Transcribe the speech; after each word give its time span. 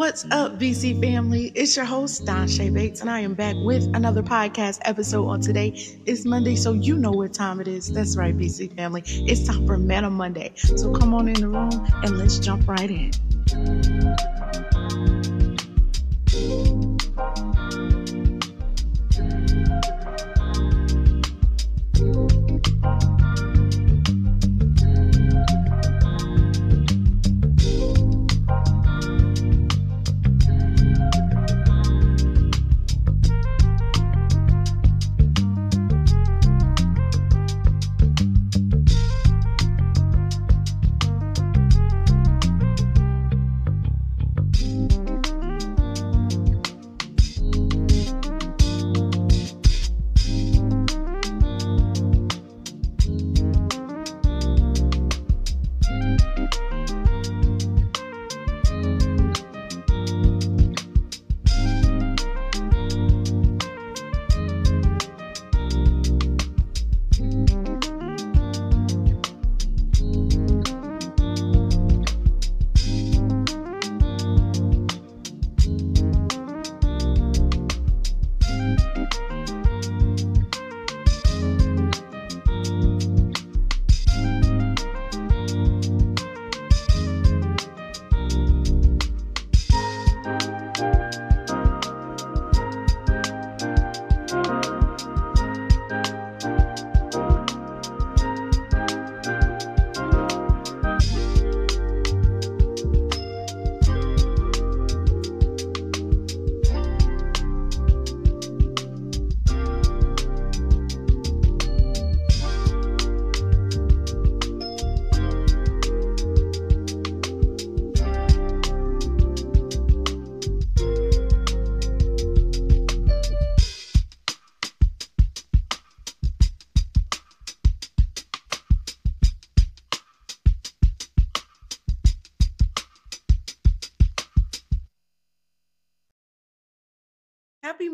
What's 0.00 0.24
up, 0.30 0.58
BC 0.58 0.98
family? 0.98 1.52
It's 1.54 1.76
your 1.76 1.84
host, 1.84 2.24
Don 2.24 2.48
Shay 2.48 2.70
Bates, 2.70 3.02
and 3.02 3.10
I 3.10 3.20
am 3.20 3.34
back 3.34 3.54
with 3.58 3.84
another 3.94 4.22
podcast 4.22 4.78
episode 4.86 5.28
on 5.28 5.42
today. 5.42 5.74
It's 6.06 6.24
Monday, 6.24 6.56
so 6.56 6.72
you 6.72 6.96
know 6.96 7.10
what 7.10 7.34
time 7.34 7.60
it 7.60 7.68
is. 7.68 7.92
That's 7.92 8.16
right, 8.16 8.34
BC 8.34 8.74
family. 8.76 9.02
It's 9.04 9.46
time 9.46 9.66
for 9.66 9.76
Meta 9.76 10.08
Monday. 10.08 10.52
So 10.56 10.90
come 10.90 11.12
on 11.12 11.28
in 11.28 11.34
the 11.34 11.48
room 11.48 11.86
and 12.02 12.16
let's 12.16 12.38
jump 12.38 12.66
right 12.66 12.90
in. 12.90 13.10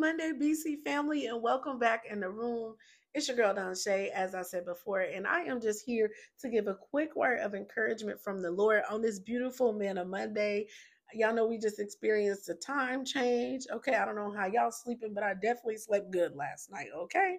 Monday, 0.06 0.30
BC 0.40 0.84
family, 0.84 1.26
and 1.26 1.42
welcome 1.42 1.80
back 1.80 2.04
in 2.08 2.20
the 2.20 2.30
room. 2.30 2.76
It's 3.12 3.26
your 3.26 3.36
girl 3.36 3.52
Don 3.52 3.74
Shay, 3.74 4.12
as 4.14 4.36
I 4.36 4.42
said 4.42 4.64
before, 4.64 5.00
and 5.00 5.26
I 5.26 5.40
am 5.40 5.60
just 5.60 5.84
here 5.84 6.12
to 6.42 6.48
give 6.48 6.68
a 6.68 6.76
quick 6.76 7.16
word 7.16 7.40
of 7.40 7.56
encouragement 7.56 8.20
from 8.22 8.40
the 8.40 8.52
Lord 8.52 8.82
on 8.88 9.02
this 9.02 9.18
beautiful 9.18 9.72
Manna 9.72 10.04
Monday. 10.04 10.68
Y'all 11.12 11.34
know 11.34 11.48
we 11.48 11.58
just 11.58 11.80
experienced 11.80 12.48
a 12.48 12.54
time 12.54 13.04
change. 13.04 13.64
Okay, 13.68 13.96
I 13.96 14.04
don't 14.04 14.14
know 14.14 14.30
how 14.30 14.46
y'all 14.46 14.70
sleeping, 14.70 15.12
but 15.12 15.24
I 15.24 15.34
definitely 15.34 15.78
slept 15.78 16.12
good 16.12 16.36
last 16.36 16.70
night. 16.70 16.90
Okay. 16.96 17.38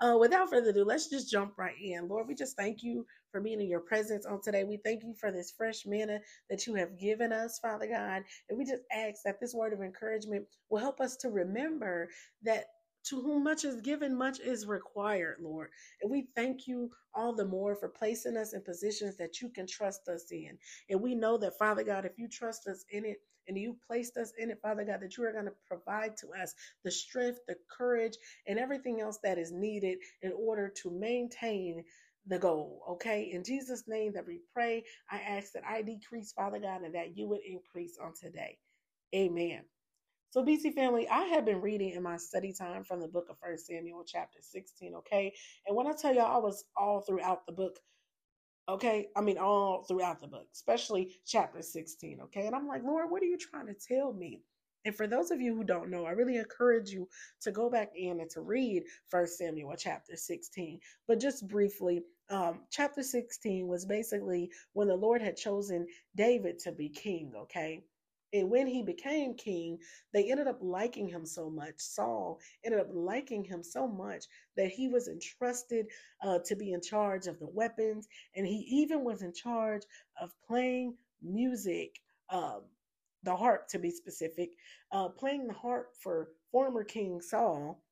Uh, 0.00 0.16
without 0.18 0.50
further 0.50 0.70
ado, 0.70 0.84
let's 0.84 1.08
just 1.08 1.30
jump 1.30 1.54
right 1.56 1.76
in. 1.80 2.08
Lord, 2.08 2.28
we 2.28 2.34
just 2.34 2.56
thank 2.56 2.82
you 2.82 3.06
for 3.32 3.40
being 3.40 3.60
in 3.60 3.68
your 3.68 3.80
presence 3.80 4.26
on 4.26 4.40
today. 4.42 4.64
We 4.64 4.78
thank 4.84 5.02
you 5.02 5.14
for 5.18 5.32
this 5.32 5.52
fresh 5.56 5.86
manna 5.86 6.20
that 6.50 6.66
you 6.66 6.74
have 6.74 6.98
given 6.98 7.32
us, 7.32 7.58
Father 7.60 7.86
God. 7.88 8.22
And 8.48 8.58
we 8.58 8.64
just 8.64 8.82
ask 8.92 9.22
that 9.24 9.40
this 9.40 9.54
word 9.54 9.72
of 9.72 9.80
encouragement 9.80 10.46
will 10.70 10.80
help 10.80 11.00
us 11.00 11.16
to 11.18 11.30
remember 11.30 12.08
that 12.42 12.66
to 13.04 13.20
whom 13.22 13.44
much 13.44 13.64
is 13.64 13.80
given, 13.80 14.16
much 14.16 14.40
is 14.40 14.66
required, 14.66 15.38
Lord. 15.42 15.70
And 16.02 16.10
we 16.10 16.28
thank 16.36 16.66
you 16.66 16.90
all 17.14 17.34
the 17.34 17.46
more 17.46 17.76
for 17.76 17.88
placing 17.88 18.36
us 18.36 18.54
in 18.54 18.62
positions 18.62 19.16
that 19.18 19.40
you 19.40 19.48
can 19.50 19.66
trust 19.66 20.08
us 20.08 20.26
in. 20.32 20.58
And 20.90 21.00
we 21.00 21.14
know 21.14 21.38
that, 21.38 21.58
Father 21.58 21.84
God, 21.84 22.04
if 22.04 22.18
you 22.18 22.28
trust 22.28 22.66
us 22.68 22.84
in 22.90 23.04
it, 23.04 23.18
and 23.48 23.58
you 23.58 23.76
placed 23.86 24.16
us 24.16 24.32
in 24.38 24.50
it, 24.50 24.60
Father 24.62 24.84
God, 24.84 25.00
that 25.02 25.16
you 25.16 25.24
are 25.24 25.32
going 25.32 25.46
to 25.46 25.52
provide 25.66 26.16
to 26.18 26.28
us 26.42 26.54
the 26.84 26.90
strength, 26.90 27.40
the 27.48 27.56
courage, 27.70 28.16
and 28.46 28.58
everything 28.58 29.00
else 29.00 29.18
that 29.22 29.38
is 29.38 29.52
needed 29.52 29.98
in 30.22 30.32
order 30.38 30.68
to 30.82 30.90
maintain 30.90 31.84
the 32.26 32.38
goal. 32.38 32.82
Okay. 32.92 33.30
In 33.32 33.44
Jesus' 33.44 33.84
name 33.86 34.12
that 34.14 34.26
we 34.26 34.40
pray, 34.54 34.84
I 35.10 35.18
ask 35.18 35.52
that 35.52 35.64
I 35.68 35.82
decrease, 35.82 36.32
Father 36.32 36.58
God, 36.58 36.82
and 36.82 36.94
that 36.94 37.16
you 37.16 37.28
would 37.28 37.42
increase 37.46 37.98
on 38.02 38.12
today. 38.20 38.58
Amen. 39.14 39.62
So, 40.34 40.44
BC 40.44 40.74
family, 40.74 41.08
I 41.08 41.26
have 41.26 41.44
been 41.44 41.60
reading 41.60 41.90
in 41.90 42.02
my 42.02 42.16
study 42.16 42.52
time 42.52 42.82
from 42.82 42.98
the 42.98 43.06
book 43.06 43.28
of 43.30 43.38
First 43.38 43.68
Samuel, 43.68 44.02
chapter 44.04 44.40
16. 44.42 44.96
Okay. 44.96 45.32
And 45.64 45.76
when 45.76 45.86
I 45.86 45.92
tell 45.92 46.12
y'all, 46.12 46.34
I 46.34 46.38
was 46.38 46.64
all 46.76 47.02
throughout 47.02 47.46
the 47.46 47.52
book 47.52 47.78
Okay. 48.68 49.06
I 49.14 49.20
mean, 49.20 49.38
all 49.38 49.84
throughout 49.84 50.20
the 50.20 50.26
book, 50.26 50.48
especially 50.52 51.14
chapter 51.24 51.62
16. 51.62 52.18
Okay. 52.22 52.46
And 52.46 52.56
I'm 52.56 52.66
like, 52.66 52.82
Lord, 52.82 53.12
what 53.12 53.22
are 53.22 53.26
you 53.26 53.38
trying 53.38 53.68
to 53.68 53.74
tell 53.74 54.12
me? 54.12 54.40
And 54.84 54.96
for 54.96 55.06
those 55.06 55.30
of 55.30 55.40
you 55.40 55.54
who 55.54 55.62
don't 55.62 55.88
know, 55.88 56.04
I 56.04 56.10
really 56.10 56.38
encourage 56.38 56.90
you 56.90 57.08
to 57.42 57.52
go 57.52 57.70
back 57.70 57.92
in 57.94 58.18
and 58.18 58.30
to 58.30 58.40
read 58.40 58.82
First 59.10 59.38
Samuel 59.38 59.76
chapter 59.78 60.16
16. 60.16 60.80
But 61.06 61.20
just 61.20 61.46
briefly, 61.46 62.02
um, 62.28 62.62
chapter 62.72 63.04
16 63.04 63.68
was 63.68 63.86
basically 63.86 64.50
when 64.72 64.88
the 64.88 64.96
Lord 64.96 65.22
had 65.22 65.36
chosen 65.36 65.86
David 66.16 66.58
to 66.60 66.72
be 66.72 66.88
king, 66.88 67.34
okay? 67.36 67.84
And 68.34 68.50
when 68.50 68.66
he 68.66 68.82
became 68.82 69.34
king, 69.34 69.78
they 70.12 70.30
ended 70.30 70.48
up 70.48 70.58
liking 70.60 71.08
him 71.08 71.24
so 71.24 71.48
much. 71.48 71.74
Saul 71.78 72.40
ended 72.64 72.80
up 72.80 72.88
liking 72.92 73.44
him 73.44 73.62
so 73.62 73.86
much 73.88 74.26
that 74.56 74.70
he 74.70 74.88
was 74.88 75.08
entrusted 75.08 75.86
uh, 76.22 76.40
to 76.44 76.56
be 76.56 76.72
in 76.72 76.82
charge 76.82 77.28
of 77.28 77.38
the 77.38 77.48
weapons. 77.48 78.08
And 78.36 78.46
he 78.46 78.66
even 78.68 79.04
was 79.04 79.22
in 79.22 79.32
charge 79.32 79.82
of 80.20 80.32
playing 80.46 80.96
music, 81.22 82.00
um, 82.30 82.62
the 83.22 83.36
harp 83.36 83.68
to 83.68 83.78
be 83.78 83.90
specific, 83.90 84.50
uh, 84.92 85.08
playing 85.08 85.46
the 85.46 85.54
harp 85.54 85.94
for 86.02 86.30
former 86.50 86.84
King 86.84 87.20
Saul 87.22 87.82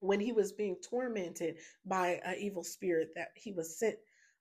when 0.00 0.20
he 0.20 0.32
was 0.32 0.52
being 0.52 0.76
tormented 0.88 1.56
by 1.84 2.20
an 2.24 2.36
evil 2.38 2.62
spirit 2.62 3.10
that 3.16 3.30
he 3.34 3.52
was 3.52 3.78
sent 3.78 3.96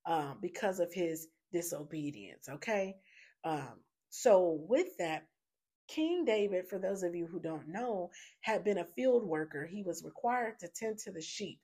uh, 0.05 0.35
because 0.41 0.79
of 0.79 0.93
his 0.93 1.29
disobedience. 1.51 2.49
Okay. 2.49 2.95
Um, 3.43 3.79
so, 4.19 4.57
with 4.67 4.97
that, 4.97 5.27
King 5.87 6.25
David, 6.25 6.67
for 6.67 6.79
those 6.79 7.03
of 7.03 7.13
you 7.13 7.27
who 7.27 7.39
don't 7.39 7.67
know, 7.67 8.09
had 8.41 8.63
been 8.63 8.79
a 8.79 8.87
field 8.95 9.23
worker. 9.23 9.63
He 9.67 9.83
was 9.83 10.03
required 10.03 10.57
to 10.61 10.69
tend 10.69 10.97
to 11.03 11.11
the 11.11 11.21
sheep. 11.21 11.59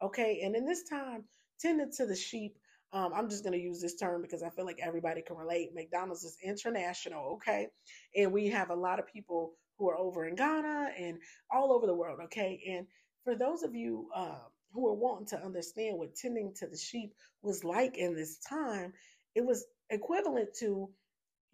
Okay. 0.00 0.42
And 0.44 0.54
in 0.54 0.64
this 0.64 0.88
time, 0.88 1.24
tending 1.60 1.90
to 1.96 2.06
the 2.06 2.14
sheep, 2.14 2.58
um, 2.92 3.10
I'm 3.12 3.28
just 3.28 3.42
going 3.42 3.54
to 3.54 3.64
use 3.64 3.82
this 3.82 3.96
term 3.96 4.22
because 4.22 4.44
I 4.44 4.50
feel 4.50 4.64
like 4.64 4.78
everybody 4.80 5.20
can 5.20 5.36
relate. 5.36 5.74
McDonald's 5.74 6.22
is 6.22 6.38
international. 6.44 7.32
Okay. 7.34 7.66
And 8.14 8.32
we 8.32 8.46
have 8.50 8.70
a 8.70 8.76
lot 8.76 9.00
of 9.00 9.08
people 9.08 9.54
who 9.76 9.90
are 9.90 9.98
over 9.98 10.26
in 10.26 10.36
Ghana 10.36 10.90
and 10.96 11.18
all 11.50 11.72
over 11.72 11.88
the 11.88 11.94
world. 11.94 12.20
Okay. 12.26 12.62
And 12.68 12.86
for 13.24 13.34
those 13.34 13.64
of 13.64 13.74
you 13.74 14.10
uh, 14.14 14.38
who 14.70 14.86
are 14.86 14.94
wanting 14.94 15.26
to 15.26 15.44
understand 15.44 15.98
what 15.98 16.14
tending 16.14 16.54
to 16.58 16.68
the 16.68 16.78
sheep 16.78 17.14
was 17.42 17.64
like 17.64 17.98
in 17.98 18.14
this 18.14 18.38
time, 18.48 18.92
it 19.34 19.44
was 19.44 19.66
equivalent 19.90 20.50
to 20.60 20.88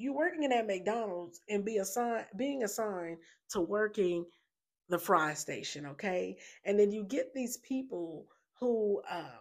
you 0.02 0.12
working 0.12 0.52
at 0.52 0.66
McDonald's 0.66 1.40
and 1.48 1.64
be 1.64 1.78
assigned 1.78 2.26
being 2.36 2.64
assigned 2.64 3.18
to 3.50 3.60
working 3.60 4.24
the 4.88 4.98
fry 4.98 5.32
station, 5.34 5.86
okay? 5.86 6.36
And 6.64 6.78
then 6.78 6.90
you 6.90 7.04
get 7.04 7.32
these 7.32 7.58
people 7.58 8.26
who 8.58 9.00
um, 9.10 9.40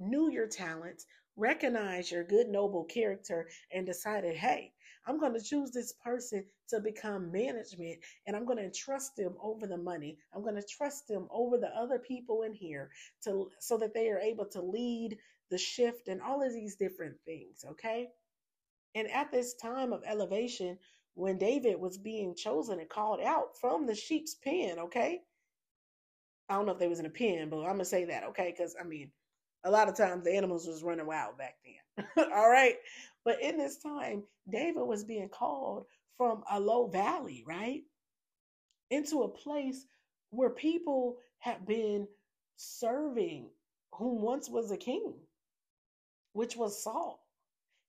knew 0.00 0.30
your 0.30 0.46
talents, 0.46 1.06
recognize 1.36 2.10
your 2.10 2.24
good, 2.24 2.48
noble 2.48 2.84
character, 2.84 3.48
and 3.70 3.86
decided, 3.86 4.34
hey, 4.36 4.72
I'm 5.06 5.18
going 5.18 5.34
to 5.34 5.44
choose 5.44 5.70
this 5.72 5.92
person 6.04 6.44
to 6.68 6.80
become 6.80 7.30
management 7.30 7.98
and 8.26 8.34
I'm 8.34 8.46
going 8.46 8.58
to 8.58 8.70
trust 8.70 9.16
them 9.16 9.34
over 9.42 9.66
the 9.66 9.76
money. 9.76 10.16
I'm 10.34 10.42
going 10.42 10.54
to 10.56 10.66
trust 10.66 11.06
them 11.06 11.28
over 11.30 11.58
the 11.58 11.76
other 11.76 11.98
people 11.98 12.42
in 12.42 12.54
here 12.54 12.90
to 13.24 13.50
so 13.58 13.76
that 13.78 13.94
they 13.94 14.08
are 14.08 14.20
able 14.20 14.46
to 14.46 14.62
lead 14.62 15.18
the 15.50 15.58
shift 15.58 16.08
and 16.08 16.22
all 16.22 16.42
of 16.42 16.52
these 16.52 16.76
different 16.76 17.16
things, 17.26 17.64
okay? 17.68 18.08
And 18.94 19.10
at 19.10 19.32
this 19.32 19.54
time 19.54 19.92
of 19.92 20.02
elevation, 20.06 20.78
when 21.14 21.38
David 21.38 21.78
was 21.80 21.98
being 21.98 22.34
chosen 22.34 22.80
and 22.80 22.88
called 22.88 23.20
out 23.20 23.56
from 23.60 23.86
the 23.86 23.94
sheep's 23.94 24.34
pen, 24.34 24.78
okay? 24.78 25.20
I 26.48 26.54
don't 26.56 26.66
know 26.66 26.72
if 26.72 26.78
they 26.78 26.88
was 26.88 27.00
in 27.00 27.06
a 27.06 27.10
pen, 27.10 27.50
but 27.50 27.60
I'm 27.60 27.72
gonna 27.72 27.84
say 27.84 28.04
that, 28.06 28.24
okay? 28.24 28.52
Because 28.56 28.76
I 28.80 28.84
mean, 28.84 29.10
a 29.64 29.70
lot 29.70 29.88
of 29.88 29.96
times 29.96 30.24
the 30.24 30.34
animals 30.36 30.66
was 30.66 30.82
running 30.82 31.06
wild 31.06 31.38
back 31.38 31.56
then. 31.64 32.06
All 32.32 32.50
right. 32.50 32.76
But 33.24 33.42
in 33.42 33.58
this 33.58 33.78
time, 33.78 34.24
David 34.48 34.82
was 34.82 35.04
being 35.04 35.28
called 35.28 35.86
from 36.16 36.44
a 36.50 36.60
low 36.60 36.88
valley, 36.88 37.44
right? 37.46 37.82
Into 38.90 39.22
a 39.22 39.28
place 39.28 39.86
where 40.30 40.50
people 40.50 41.18
had 41.38 41.66
been 41.66 42.08
serving 42.56 43.50
whom 43.94 44.22
once 44.22 44.48
was 44.48 44.70
a 44.70 44.76
king, 44.76 45.14
which 46.34 46.56
was 46.56 46.82
Saul. 46.82 47.21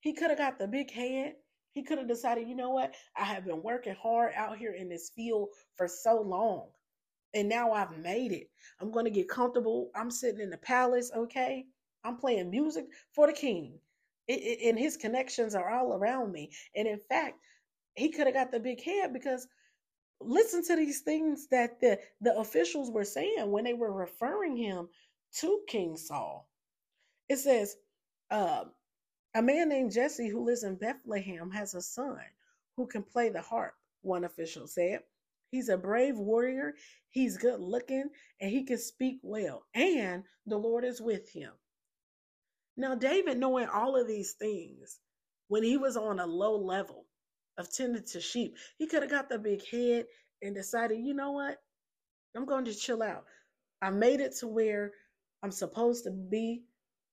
He 0.04 0.12
could 0.12 0.32
have 0.32 0.38
got 0.38 0.60
the 0.60 0.68
big 0.68 0.92
head. 0.92 1.36
He 1.72 1.82
could 1.82 1.98
have 1.98 2.10
decided, 2.10 2.50
you 2.50 2.56
know 2.56 2.72
what? 2.72 2.94
I 3.16 3.24
have 3.24 3.46
been 3.46 3.64
working 3.64 3.96
hard 3.96 4.34
out 4.36 4.58
here 4.58 4.74
in 4.74 4.90
this 4.90 5.12
field 5.16 5.48
for 5.78 5.88
so 5.88 6.22
long. 6.22 6.68
And 7.34 7.48
now 7.48 7.72
I've 7.72 7.98
made 7.98 8.34
it. 8.34 8.50
I'm 8.82 8.92
going 8.92 9.06
to 9.06 9.12
get 9.12 9.30
comfortable. 9.30 9.92
I'm 9.96 10.12
sitting 10.12 10.42
in 10.42 10.50
the 10.50 10.58
palace, 10.58 11.10
okay? 11.16 11.68
I'm 12.04 12.18
playing 12.18 12.52
music 12.52 12.88
for 13.14 13.28
the 13.28 13.34
king. 13.34 13.80
It, 14.28 14.42
it, 14.42 14.70
and 14.70 14.78
his 14.78 14.98
connections 14.98 15.56
are 15.56 15.70
all 15.70 15.94
around 15.94 16.34
me. 16.34 16.52
And 16.76 16.86
in 16.86 17.00
fact, 17.00 17.40
he 17.96 18.10
could 18.10 18.28
have 18.28 18.36
got 18.36 18.52
the 18.52 18.60
big 18.60 18.84
head 18.84 19.14
because 19.14 19.48
listen 20.20 20.66
to 20.66 20.76
these 20.76 21.00
things 21.00 21.48
that 21.48 21.80
the, 21.80 21.98
the 22.20 22.38
officials 22.38 22.92
were 22.92 23.06
saying 23.06 23.50
when 23.50 23.64
they 23.64 23.74
were 23.74 23.94
referring 23.94 24.58
him 24.58 24.90
to 25.40 25.62
King 25.66 25.96
Saul. 25.96 26.50
It 27.30 27.38
says, 27.38 27.78
uh, 28.30 28.66
a 29.36 29.42
man 29.42 29.70
named 29.70 29.92
Jesse 29.92 30.30
who 30.30 30.46
lives 30.46 30.64
in 30.64 30.76
Bethlehem 30.76 31.52
has 31.52 31.74
a 31.74 31.82
son 31.82 32.20
who 32.78 32.88
can 32.88 33.04
play 33.04 33.30
the 33.30 33.42
harp, 33.42 33.74
one 34.02 34.24
official 34.24 34.68
said. 34.68 35.00
He's 35.52 35.70
a 35.70 35.78
brave 35.78 36.18
warrior, 36.18 36.74
he's 37.10 37.38
good 37.38 37.60
looking, 37.60 38.10
and 38.42 38.50
he 38.52 38.64
can 38.64 38.78
speak 38.80 39.20
well, 39.22 39.66
and 39.76 40.24
the 40.48 40.58
Lord 40.58 40.84
is 40.84 41.00
with 41.00 41.30
him. 41.32 41.52
Now, 42.76 42.96
David, 42.96 43.38
knowing 43.38 43.68
all 43.68 43.96
of 43.96 44.08
these 44.08 44.34
things, 44.34 45.00
when 45.48 45.64
he 45.64 45.78
was 45.78 45.96
on 45.96 46.20
a 46.20 46.26
low 46.26 46.58
level 46.58 47.06
of 47.60 47.72
tending 47.72 48.04
to 48.04 48.20
sheep, 48.20 48.58
he 48.80 48.88
could 48.88 49.04
have 49.04 49.12
got 49.12 49.30
the 49.30 49.38
big 49.38 49.64
head 49.68 50.06
and 50.42 50.56
decided, 50.56 51.00
you 51.00 51.14
know 51.14 51.32
what? 51.32 51.58
I'm 52.36 52.46
going 52.46 52.66
to 52.66 52.74
chill 52.74 53.04
out. 53.04 53.26
I 53.82 53.92
made 53.92 54.22
it 54.22 54.36
to 54.38 54.48
where 54.48 54.92
I'm 55.44 55.52
supposed 55.52 56.06
to 56.06 56.12
be. 56.12 56.64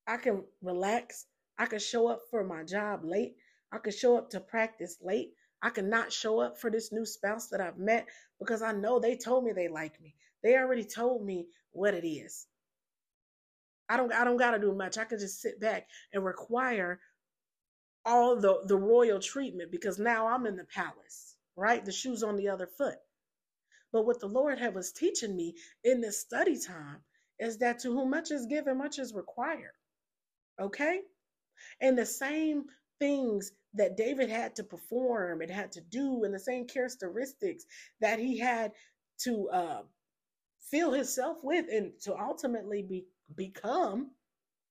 I 0.07 0.17
can 0.17 0.45
relax. 0.63 1.27
I 1.61 1.67
could 1.67 1.83
show 1.83 2.09
up 2.09 2.23
for 2.31 2.43
my 2.43 2.65
job 2.65 3.05
late. 3.05 3.37
I 3.71 3.77
could 3.77 3.93
show 3.93 4.17
up 4.17 4.31
to 4.31 4.41
practice 4.41 4.97
late. 5.03 5.35
I 5.63 5.69
could 5.69 5.85
not 5.85 6.11
show 6.11 6.41
up 6.41 6.59
for 6.59 6.71
this 6.71 6.91
new 6.91 7.05
spouse 7.05 7.49
that 7.49 7.61
I've 7.61 7.77
met 7.77 8.09
because 8.39 8.63
I 8.63 8.73
know 8.73 8.99
they 8.99 9.15
told 9.15 9.45
me 9.45 9.53
they 9.53 9.69
like 9.69 10.01
me. 10.01 10.15
They 10.43 10.57
already 10.57 10.85
told 10.85 11.23
me 11.23 11.49
what 11.73 11.93
it 11.93 12.09
is. 12.09 12.47
I 13.91 13.99
don't 13.99 14.11
I 14.11 14.25
don't 14.25 14.39
got 14.39 14.53
to 14.53 14.59
do 14.59 14.75
much. 14.75 14.97
I 14.97 15.05
can 15.05 15.19
just 15.19 15.43
sit 15.43 15.61
back 15.61 15.87
and 16.15 16.25
require 16.25 16.99
all 18.07 18.41
the 18.41 18.63
the 18.65 18.79
royal 18.79 19.21
treatment 19.21 19.71
because 19.71 19.99
now 19.99 20.29
I'm 20.29 20.47
in 20.47 20.57
the 20.57 20.65
palace, 20.65 21.37
right? 21.57 21.85
The 21.85 21.93
shoes 21.93 22.23
on 22.23 22.37
the 22.37 22.49
other 22.49 22.69
foot. 22.79 22.97
But 23.93 24.07
what 24.07 24.19
the 24.19 24.29
Lord 24.29 24.59
had 24.59 24.75
was 24.75 24.93
teaching 24.93 25.37
me 25.37 25.57
in 25.85 26.01
this 26.01 26.21
study 26.23 26.59
time 26.59 27.03
is 27.39 27.59
that 27.59 27.81
to 27.81 27.93
whom 27.93 28.09
much 28.09 28.31
is 28.31 28.47
given, 28.47 28.79
much 28.79 28.99
is 28.99 29.13
required. 29.13 29.75
Okay? 30.59 31.01
And 31.81 31.97
the 31.97 32.07
same 32.07 32.65
things 32.99 33.53
that 33.75 33.97
David 33.97 34.29
had 34.29 34.57
to 34.57 34.65
perform 34.65 35.43
and 35.43 35.51
had 35.51 35.73
to 35.73 35.81
do, 35.81 36.25
and 36.25 36.35
the 36.35 36.39
same 36.39 36.67
characteristics 36.67 37.65
that 38.01 38.19
he 38.19 38.39
had 38.39 38.73
to 39.23 39.49
uh, 39.51 39.83
fill 40.71 40.93
himself 40.93 41.39
with 41.43 41.67
and 41.71 41.93
to 42.03 42.17
ultimately 42.17 42.83
be 42.83 43.07
become 43.37 44.11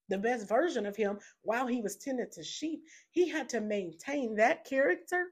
the 0.09 0.17
best 0.17 0.47
version 0.47 0.85
of 0.85 0.95
him 0.95 1.19
while 1.43 1.67
he 1.67 1.81
was 1.81 1.95
tending 1.97 2.29
to 2.31 2.43
sheep, 2.43 2.83
he 3.11 3.29
had 3.29 3.49
to 3.49 3.61
maintain 3.61 4.35
that 4.35 4.65
character 4.65 5.27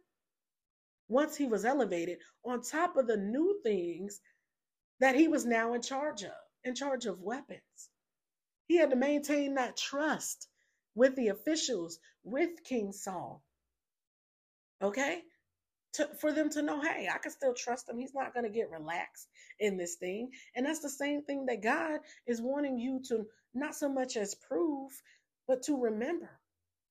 once 1.09 1.35
he 1.35 1.47
was 1.47 1.65
elevated 1.65 2.19
on 2.45 2.61
top 2.61 2.95
of 2.95 3.07
the 3.07 3.17
new 3.17 3.59
things 3.63 4.21
that 4.99 5.15
he 5.15 5.27
was 5.27 5.45
now 5.45 5.73
in 5.73 5.81
charge 5.81 6.23
of, 6.23 6.31
in 6.63 6.75
charge 6.75 7.05
of 7.05 7.21
weapons. 7.21 7.89
He 8.67 8.77
had 8.77 8.91
to 8.91 8.95
maintain 8.95 9.55
that 9.55 9.77
trust 9.77 10.47
with 10.97 11.15
the 11.15 11.29
officials, 11.29 11.99
with 12.23 12.63
King 12.65 12.91
Saul. 12.91 13.41
Okay? 14.81 15.21
to, 15.97 16.07
for 16.19 16.31
them 16.31 16.49
to 16.51 16.61
know, 16.61 16.81
hey, 16.81 17.09
I 17.13 17.17
can 17.17 17.31
still 17.31 17.53
trust 17.53 17.89
him. 17.89 17.97
He's 17.97 18.13
not 18.13 18.33
going 18.33 18.45
to 18.45 18.51
get 18.51 18.69
relaxed 18.69 19.27
in 19.59 19.77
this 19.77 19.95
thing. 19.95 20.29
And 20.55 20.65
that's 20.65 20.81
the 20.81 20.89
same 20.89 21.23
thing 21.23 21.47
that 21.47 21.63
God 21.63 22.01
is 22.27 22.41
wanting 22.41 22.77
you 22.77 23.01
to 23.09 23.25
not 23.55 23.75
so 23.75 23.89
much 23.89 24.15
as 24.15 24.35
prove, 24.35 24.91
but 25.47 25.63
to 25.63 25.81
remember 25.81 26.29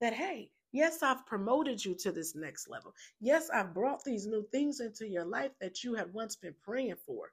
that, 0.00 0.12
hey, 0.12 0.50
yes, 0.72 1.04
I've 1.04 1.24
promoted 1.26 1.84
you 1.84 1.94
to 2.00 2.12
this 2.12 2.34
next 2.34 2.68
level. 2.68 2.94
Yes, 3.20 3.48
I've 3.48 3.74
brought 3.74 4.02
these 4.02 4.26
new 4.26 4.44
things 4.50 4.80
into 4.80 5.06
your 5.06 5.24
life 5.24 5.52
that 5.60 5.84
you 5.84 5.94
had 5.94 6.12
once 6.12 6.34
been 6.34 6.54
praying 6.64 6.96
for. 7.06 7.30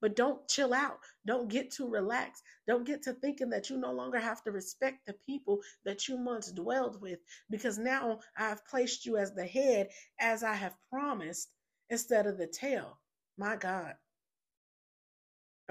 But 0.00 0.16
don't 0.16 0.46
chill 0.48 0.74
out. 0.74 0.98
Don't 1.26 1.48
get 1.48 1.70
too 1.70 1.88
relaxed. 1.88 2.42
Don't 2.66 2.86
get 2.86 3.02
to 3.02 3.12
thinking 3.14 3.50
that 3.50 3.70
you 3.70 3.76
no 3.76 3.92
longer 3.92 4.18
have 4.18 4.42
to 4.44 4.52
respect 4.52 5.06
the 5.06 5.14
people 5.26 5.60
that 5.84 6.08
you 6.08 6.16
once 6.16 6.52
dwelled 6.52 7.00
with 7.00 7.18
because 7.50 7.78
now 7.78 8.20
I've 8.36 8.64
placed 8.66 9.06
you 9.06 9.16
as 9.16 9.34
the 9.34 9.46
head 9.46 9.88
as 10.20 10.42
I 10.42 10.54
have 10.54 10.74
promised 10.90 11.48
instead 11.90 12.26
of 12.26 12.38
the 12.38 12.46
tail. 12.46 12.98
My 13.36 13.56
God. 13.56 13.94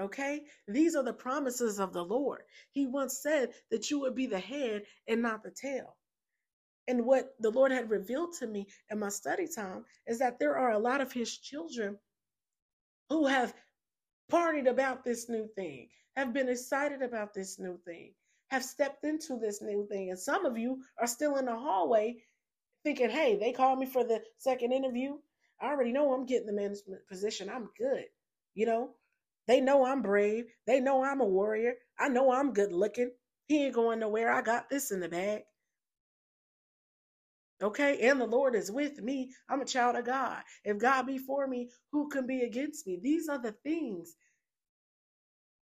Okay? 0.00 0.44
These 0.66 0.94
are 0.94 1.02
the 1.02 1.12
promises 1.12 1.80
of 1.80 1.92
the 1.92 2.04
Lord. 2.04 2.42
He 2.70 2.86
once 2.86 3.18
said 3.22 3.50
that 3.70 3.90
you 3.90 4.00
would 4.00 4.14
be 4.14 4.26
the 4.26 4.38
head 4.38 4.82
and 5.08 5.22
not 5.22 5.42
the 5.42 5.50
tail. 5.50 5.96
And 6.86 7.04
what 7.04 7.34
the 7.38 7.50
Lord 7.50 7.70
had 7.70 7.90
revealed 7.90 8.32
to 8.38 8.46
me 8.46 8.66
in 8.90 8.98
my 8.98 9.10
study 9.10 9.46
time 9.46 9.84
is 10.06 10.18
that 10.20 10.38
there 10.38 10.56
are 10.56 10.72
a 10.72 10.78
lot 10.78 11.02
of 11.02 11.12
his 11.12 11.36
children 11.36 11.98
who 13.10 13.26
have 13.26 13.54
partied 14.30 14.68
about 14.68 15.04
this 15.04 15.28
new 15.28 15.48
thing, 15.54 15.88
have 16.16 16.32
been 16.32 16.48
excited 16.48 17.02
about 17.02 17.34
this 17.34 17.58
new 17.58 17.78
thing, 17.84 18.12
have 18.50 18.64
stepped 18.64 19.04
into 19.04 19.38
this 19.38 19.62
new 19.62 19.86
thing. 19.88 20.10
And 20.10 20.18
some 20.18 20.44
of 20.44 20.58
you 20.58 20.82
are 21.00 21.06
still 21.06 21.36
in 21.36 21.46
the 21.46 21.56
hallway 21.56 22.16
thinking, 22.84 23.10
hey, 23.10 23.36
they 23.38 23.52
called 23.52 23.78
me 23.78 23.86
for 23.86 24.04
the 24.04 24.22
second 24.38 24.72
interview. 24.72 25.14
I 25.60 25.68
already 25.68 25.92
know 25.92 26.12
I'm 26.12 26.26
getting 26.26 26.46
the 26.46 26.52
management 26.52 27.06
position. 27.08 27.50
I'm 27.50 27.70
good. 27.78 28.04
You 28.54 28.66
know, 28.66 28.90
they 29.46 29.60
know 29.60 29.84
I'm 29.84 30.02
brave. 30.02 30.46
They 30.66 30.80
know 30.80 31.04
I'm 31.04 31.20
a 31.20 31.26
warrior. 31.26 31.74
I 31.98 32.08
know 32.08 32.32
I'm 32.32 32.52
good 32.52 32.72
looking. 32.72 33.10
He 33.46 33.64
ain't 33.64 33.74
going 33.74 34.00
nowhere. 34.00 34.32
I 34.32 34.42
got 34.42 34.68
this 34.68 34.90
in 34.90 35.00
the 35.00 35.08
bag. 35.08 35.42
Okay, 37.62 38.08
and 38.08 38.20
the 38.20 38.26
Lord 38.26 38.54
is 38.54 38.70
with 38.70 39.02
me. 39.02 39.32
I'm 39.48 39.60
a 39.60 39.64
child 39.66 39.96
of 39.96 40.06
God. 40.06 40.42
If 40.64 40.78
God 40.78 41.06
be 41.06 41.18
for 41.18 41.46
me, 41.48 41.70
who 41.90 42.08
can 42.08 42.26
be 42.26 42.42
against 42.42 42.86
me? 42.86 43.00
These 43.02 43.28
are 43.28 43.40
the 43.40 43.52
things. 43.64 44.14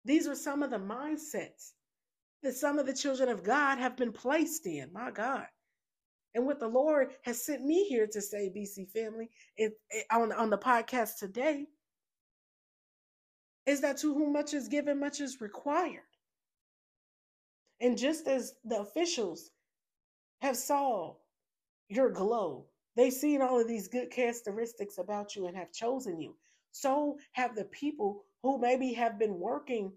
These 0.05 0.27
are 0.27 0.35
some 0.35 0.61
of 0.61 0.69
the 0.69 0.77
mindsets 0.77 1.71
that 2.43 2.53
some 2.53 2.79
of 2.79 2.85
the 2.85 2.93
children 2.93 3.29
of 3.29 3.43
God 3.43 3.79
have 3.79 3.97
been 3.97 4.11
placed 4.11 4.67
in. 4.67 4.93
My 4.93 5.11
God. 5.11 5.45
And 6.35 6.45
what 6.45 6.59
the 6.59 6.67
Lord 6.67 7.11
has 7.23 7.43
sent 7.43 7.63
me 7.65 7.85
here 7.85 8.07
to 8.07 8.21
say, 8.21 8.51
BC 8.55 8.91
family, 8.91 9.29
on, 10.11 10.31
on 10.31 10.49
the 10.51 10.57
podcast 10.59 11.17
today, 11.17 11.65
is 13.65 13.81
that 13.81 13.97
to 13.97 14.13
whom 14.13 14.33
much 14.33 14.53
is 14.53 14.67
given, 14.67 14.99
much 14.99 15.21
is 15.21 15.41
required. 15.41 16.01
And 17.81 17.97
just 17.97 18.27
as 18.27 18.53
the 18.63 18.79
officials 18.79 19.49
have 20.41 20.57
saw 20.57 21.15
your 21.89 22.09
glow. 22.09 22.65
They've 22.95 23.13
seen 23.13 23.41
all 23.41 23.59
of 23.59 23.67
these 23.67 23.87
good 23.87 24.11
characteristics 24.11 24.97
about 24.97 25.35
you 25.35 25.47
and 25.47 25.57
have 25.57 25.71
chosen 25.71 26.19
you. 26.19 26.35
So 26.71 27.17
have 27.33 27.55
the 27.55 27.65
people 27.65 28.23
who 28.43 28.59
maybe 28.59 28.93
have 28.93 29.19
been 29.19 29.39
working 29.39 29.91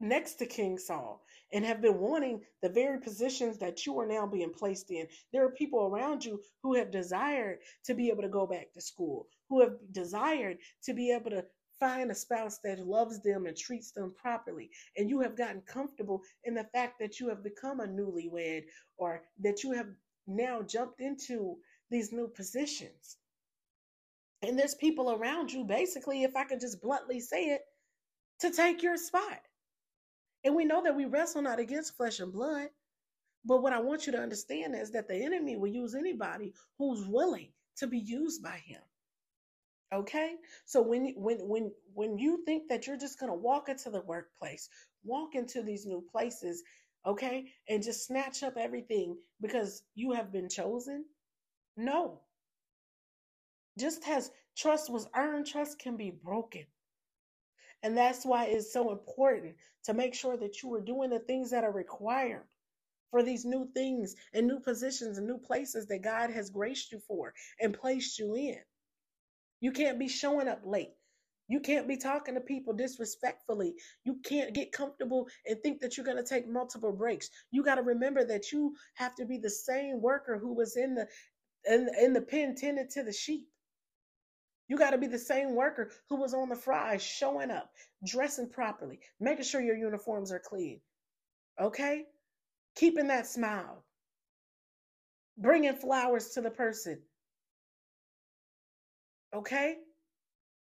next 0.00 0.34
to 0.34 0.46
King 0.46 0.78
Saul 0.78 1.22
and 1.52 1.64
have 1.64 1.80
been 1.80 1.98
wanting 1.98 2.42
the 2.62 2.68
very 2.68 3.00
positions 3.00 3.58
that 3.58 3.86
you 3.86 3.98
are 3.98 4.06
now 4.06 4.26
being 4.26 4.52
placed 4.52 4.90
in. 4.90 5.06
There 5.32 5.44
are 5.44 5.50
people 5.50 5.86
around 5.86 6.24
you 6.24 6.40
who 6.62 6.74
have 6.74 6.90
desired 6.90 7.58
to 7.84 7.94
be 7.94 8.08
able 8.08 8.22
to 8.22 8.28
go 8.28 8.46
back 8.46 8.72
to 8.72 8.80
school, 8.80 9.26
who 9.48 9.60
have 9.60 9.76
desired 9.92 10.58
to 10.84 10.92
be 10.92 11.10
able 11.12 11.30
to 11.30 11.44
find 11.80 12.10
a 12.10 12.14
spouse 12.14 12.58
that 12.64 12.86
loves 12.86 13.22
them 13.22 13.46
and 13.46 13.56
treats 13.56 13.92
them 13.92 14.12
properly. 14.20 14.70
And 14.96 15.08
you 15.08 15.20
have 15.20 15.36
gotten 15.36 15.62
comfortable 15.62 16.22
in 16.44 16.54
the 16.54 16.64
fact 16.64 16.98
that 16.98 17.20
you 17.20 17.28
have 17.28 17.42
become 17.42 17.80
a 17.80 17.86
newlywed 17.86 18.64
or 18.96 19.22
that 19.40 19.62
you 19.62 19.72
have 19.72 19.86
now 20.28 20.62
jumped 20.62 21.00
into 21.00 21.56
these 21.90 22.12
new 22.12 22.28
positions. 22.28 23.16
And 24.42 24.58
there's 24.58 24.74
people 24.74 25.10
around 25.10 25.50
you, 25.52 25.64
basically, 25.64 26.22
if 26.22 26.36
I 26.36 26.44
can 26.44 26.60
just 26.60 26.80
bluntly 26.80 27.20
say 27.20 27.46
it, 27.46 27.62
to 28.40 28.50
take 28.50 28.82
your 28.82 28.96
spot. 28.96 29.40
And 30.44 30.54
we 30.54 30.64
know 30.64 30.82
that 30.84 30.94
we 30.94 31.06
wrestle 31.06 31.42
not 31.42 31.58
against 31.58 31.96
flesh 31.96 32.20
and 32.20 32.32
blood. 32.32 32.68
But 33.44 33.62
what 33.62 33.72
I 33.72 33.80
want 33.80 34.06
you 34.06 34.12
to 34.12 34.20
understand 34.20 34.74
is 34.74 34.90
that 34.92 35.08
the 35.08 35.16
enemy 35.16 35.56
will 35.56 35.68
use 35.68 35.94
anybody 35.94 36.52
who's 36.78 37.06
willing 37.06 37.48
to 37.78 37.86
be 37.86 37.98
used 37.98 38.42
by 38.42 38.58
him. 38.64 38.80
Okay? 39.92 40.34
So 40.66 40.82
when 40.82 41.14
when 41.16 41.38
when 41.38 41.72
when 41.94 42.18
you 42.18 42.44
think 42.44 42.68
that 42.68 42.86
you're 42.86 42.98
just 42.98 43.18
going 43.18 43.30
to 43.32 43.38
walk 43.38 43.68
into 43.68 43.90
the 43.90 44.02
workplace, 44.02 44.68
walk 45.04 45.34
into 45.34 45.62
these 45.62 45.86
new 45.86 46.04
places, 46.12 46.62
okay, 47.06 47.52
and 47.68 47.82
just 47.82 48.06
snatch 48.06 48.42
up 48.42 48.56
everything 48.56 49.16
because 49.40 49.82
you 49.94 50.12
have 50.12 50.32
been 50.32 50.48
chosen? 50.48 51.04
No. 51.76 52.20
Just 53.78 54.06
as 54.08 54.30
trust 54.56 54.90
was 54.90 55.08
earned, 55.16 55.46
trust 55.46 55.78
can 55.78 55.96
be 55.96 56.10
broken. 56.10 56.66
And 57.82 57.96
that's 57.96 58.24
why 58.24 58.46
it's 58.46 58.72
so 58.72 58.90
important 58.90 59.54
to 59.84 59.94
make 59.94 60.14
sure 60.14 60.36
that 60.36 60.62
you 60.62 60.74
are 60.74 60.80
doing 60.80 61.10
the 61.10 61.20
things 61.20 61.50
that 61.50 61.64
are 61.64 61.72
required 61.72 62.44
for 63.10 63.22
these 63.22 63.44
new 63.44 63.68
things 63.74 64.16
and 64.34 64.46
new 64.46 64.60
positions 64.60 65.18
and 65.18 65.26
new 65.26 65.38
places 65.38 65.86
that 65.86 66.02
God 66.02 66.30
has 66.30 66.50
graced 66.50 66.92
you 66.92 67.00
for 67.06 67.32
and 67.60 67.72
placed 67.72 68.18
you 68.18 68.34
in. 68.34 68.58
You 69.60 69.72
can't 69.72 69.98
be 69.98 70.08
showing 70.08 70.48
up 70.48 70.62
late. 70.64 70.97
You 71.48 71.60
can't 71.60 71.88
be 71.88 71.96
talking 71.96 72.34
to 72.34 72.40
people 72.40 72.74
disrespectfully. 72.74 73.74
You 74.04 74.18
can't 74.22 74.54
get 74.54 74.70
comfortable 74.70 75.28
and 75.46 75.58
think 75.62 75.80
that 75.80 75.96
you're 75.96 76.06
going 76.06 76.22
to 76.22 76.28
take 76.28 76.46
multiple 76.46 76.92
breaks. 76.92 77.30
You 77.50 77.64
got 77.64 77.76
to 77.76 77.82
remember 77.82 78.22
that 78.24 78.52
you 78.52 78.74
have 78.94 79.14
to 79.16 79.24
be 79.24 79.38
the 79.38 79.50
same 79.50 80.02
worker 80.02 80.38
who 80.38 80.54
was 80.54 80.76
in 80.76 80.94
the 80.94 81.08
in, 81.64 81.88
in 82.00 82.12
the 82.12 82.20
pen 82.20 82.54
tended 82.54 82.90
to 82.90 83.02
the 83.02 83.12
sheep. 83.12 83.48
You 84.68 84.76
got 84.76 84.90
to 84.90 84.98
be 84.98 85.06
the 85.06 85.18
same 85.18 85.54
worker 85.54 85.90
who 86.10 86.16
was 86.16 86.34
on 86.34 86.50
the 86.50 86.56
fries, 86.56 87.02
showing 87.02 87.50
up, 87.50 87.70
dressing 88.06 88.50
properly, 88.50 89.00
making 89.18 89.44
sure 89.44 89.62
your 89.62 89.76
uniforms 89.76 90.30
are 90.30 90.42
clean. 90.44 90.80
Okay? 91.58 92.04
Keeping 92.76 93.08
that 93.08 93.26
smile, 93.26 93.82
bringing 95.38 95.74
flowers 95.74 96.28
to 96.30 96.42
the 96.42 96.50
person. 96.50 97.00
Okay? 99.34 99.76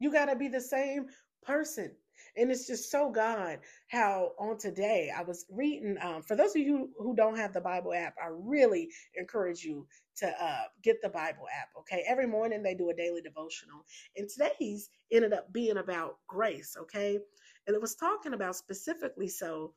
You 0.01 0.11
got 0.11 0.27
to 0.27 0.37
be 0.37 0.49
the 0.49 0.61
same 0.61 1.07
person. 1.43 1.93
And 2.37 2.51
it's 2.51 2.67
just 2.67 2.91
so 2.91 3.11
God 3.11 3.59
how 3.89 4.33
on 4.39 4.59
today 4.59 5.13
I 5.17 5.23
was 5.23 5.47
reading. 5.51 5.97
Um, 6.01 6.23
for 6.23 6.37
those 6.37 6.51
of 6.51 6.63
you 6.63 6.91
who, 6.99 7.15
don't 7.15 7.37
have 7.37 7.53
the 7.53 7.61
Bible 7.61 7.93
app, 7.93 8.15
I 8.23 8.29
really 8.31 8.89
encourage 9.17 9.65
you 9.65 9.87
to 10.17 10.29
uh, 10.43 10.65
get 10.83 11.03
the 11.03 11.09
Bible 11.09 11.47
app. 11.61 11.69
Okay, 11.81 12.05
every 12.07 12.27
morning 12.27 12.63
they 12.63 12.75
do 12.75 12.91
a 12.91 12.95
daily 12.95 13.21
devotional, 13.21 13.85
and 14.17 14.29
today's 14.29 14.91
ended 15.11 15.33
up 15.33 15.53
being 15.53 15.79
about 15.79 16.19
grace. 16.29 16.77
Okay, 16.81 17.19
and 17.67 17.75
it 17.75 17.81
was 17.81 17.97
talking 17.97 18.35
about 18.35 18.57
specifically 18.57 19.29
so 19.29 19.75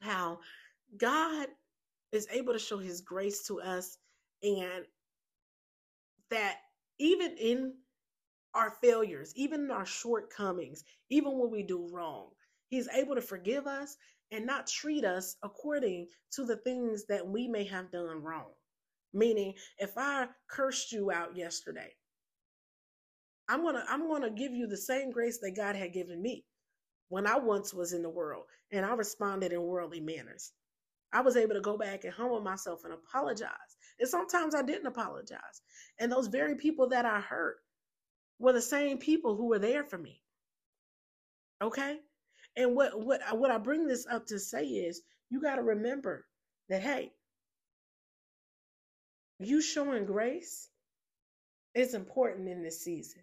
how 0.00 0.38
God 0.96 1.48
is 2.12 2.28
able 2.30 2.52
to 2.52 2.58
show 2.58 2.78
His 2.78 3.00
grace 3.00 3.46
to 3.46 3.60
us, 3.60 3.98
and 4.42 4.84
that 6.30 6.58
even 6.98 7.36
in 7.38 7.74
our 8.54 8.70
failures, 8.82 9.32
even 9.36 9.70
our 9.70 9.86
shortcomings, 9.86 10.84
even 11.10 11.38
when 11.38 11.50
we 11.50 11.62
do 11.62 11.88
wrong. 11.92 12.30
He's 12.68 12.88
able 12.88 13.14
to 13.14 13.20
forgive 13.20 13.66
us 13.66 13.96
and 14.30 14.46
not 14.46 14.66
treat 14.66 15.04
us 15.04 15.36
according 15.42 16.08
to 16.32 16.44
the 16.44 16.56
things 16.56 17.04
that 17.06 17.26
we 17.26 17.48
may 17.48 17.64
have 17.64 17.90
done 17.92 18.22
wrong. 18.22 18.52
Meaning, 19.12 19.54
if 19.78 19.92
I 19.96 20.28
cursed 20.48 20.90
you 20.92 21.12
out 21.12 21.36
yesterday, 21.36 21.92
I'm 23.48 23.62
gonna 23.62 23.84
I'm 23.88 24.08
gonna 24.08 24.30
give 24.30 24.52
you 24.52 24.66
the 24.66 24.76
same 24.76 25.10
grace 25.10 25.38
that 25.42 25.56
God 25.56 25.76
had 25.76 25.92
given 25.92 26.20
me 26.20 26.44
when 27.08 27.26
I 27.26 27.38
once 27.38 27.72
was 27.74 27.92
in 27.92 28.02
the 28.02 28.10
world 28.10 28.44
and 28.72 28.84
I 28.84 28.94
responded 28.94 29.52
in 29.52 29.62
worldly 29.62 30.00
manners. 30.00 30.52
I 31.12 31.20
was 31.20 31.36
able 31.36 31.54
to 31.54 31.60
go 31.60 31.78
back 31.78 32.04
and 32.04 32.12
humble 32.12 32.40
myself 32.40 32.80
and 32.84 32.92
apologize. 32.92 33.50
And 34.00 34.08
sometimes 34.08 34.54
I 34.54 34.62
didn't 34.62 34.86
apologize. 34.86 35.62
And 36.00 36.10
those 36.10 36.26
very 36.26 36.56
people 36.56 36.88
that 36.88 37.04
I 37.06 37.20
hurt 37.20 37.58
were 38.38 38.52
the 38.52 38.62
same 38.62 38.98
people 38.98 39.36
who 39.36 39.46
were 39.48 39.58
there 39.58 39.84
for 39.84 39.98
me. 39.98 40.20
Okay? 41.62 41.98
And 42.56 42.76
what 42.76 42.98
what 42.98 43.20
what 43.38 43.50
I 43.50 43.58
bring 43.58 43.86
this 43.86 44.06
up 44.10 44.26
to 44.26 44.38
say 44.38 44.64
is 44.66 45.02
you 45.30 45.40
got 45.40 45.56
to 45.56 45.62
remember 45.62 46.26
that 46.68 46.82
hey, 46.82 47.12
you 49.40 49.60
showing 49.60 50.06
grace 50.06 50.68
is 51.74 51.94
important 51.94 52.48
in 52.48 52.62
this 52.62 52.82
season. 52.82 53.22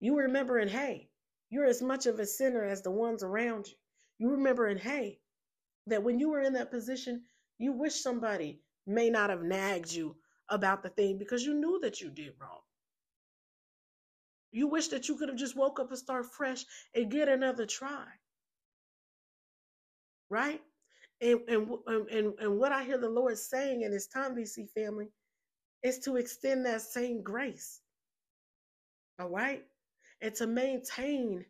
You 0.00 0.16
remembering, 0.18 0.68
hey, 0.68 1.08
you're 1.50 1.66
as 1.66 1.82
much 1.82 2.06
of 2.06 2.20
a 2.20 2.26
sinner 2.26 2.64
as 2.64 2.82
the 2.82 2.90
ones 2.90 3.22
around 3.22 3.66
you. 3.68 3.74
You 4.18 4.30
remembering, 4.32 4.78
hey, 4.78 5.18
that 5.86 6.02
when 6.02 6.18
you 6.18 6.30
were 6.30 6.40
in 6.42 6.54
that 6.54 6.70
position, 6.70 7.22
you 7.58 7.72
wish 7.72 7.94
somebody 7.94 8.60
may 8.86 9.10
not 9.10 9.30
have 9.30 9.42
nagged 9.42 9.92
you 9.92 10.16
about 10.48 10.82
the 10.82 10.90
thing 10.90 11.18
because 11.18 11.44
you 11.44 11.54
knew 11.54 11.80
that 11.82 12.00
you 12.00 12.10
did 12.10 12.32
wrong. 12.40 12.60
You 14.52 14.68
wish 14.68 14.88
that 14.88 15.08
you 15.08 15.16
could 15.16 15.28
have 15.28 15.38
just 15.38 15.56
woke 15.56 15.80
up 15.80 15.90
and 15.90 15.98
start 15.98 16.26
fresh 16.32 16.64
and 16.94 17.10
get 17.10 17.28
another 17.28 17.66
try. 17.66 18.06
Right? 20.30 20.60
And, 21.20 21.40
and, 21.48 21.68
and, 21.86 22.34
and 22.38 22.58
what 22.58 22.72
I 22.72 22.84
hear 22.84 22.98
the 22.98 23.08
Lord 23.08 23.38
saying 23.38 23.82
in 23.82 23.90
this 23.90 24.06
time, 24.06 24.34
BC 24.34 24.70
family, 24.70 25.08
is 25.82 25.98
to 26.00 26.16
extend 26.16 26.66
that 26.66 26.82
same 26.82 27.22
grace. 27.22 27.80
All 29.20 29.28
right? 29.28 29.64
And 30.20 30.34
to 30.36 30.46
maintain 30.46 31.44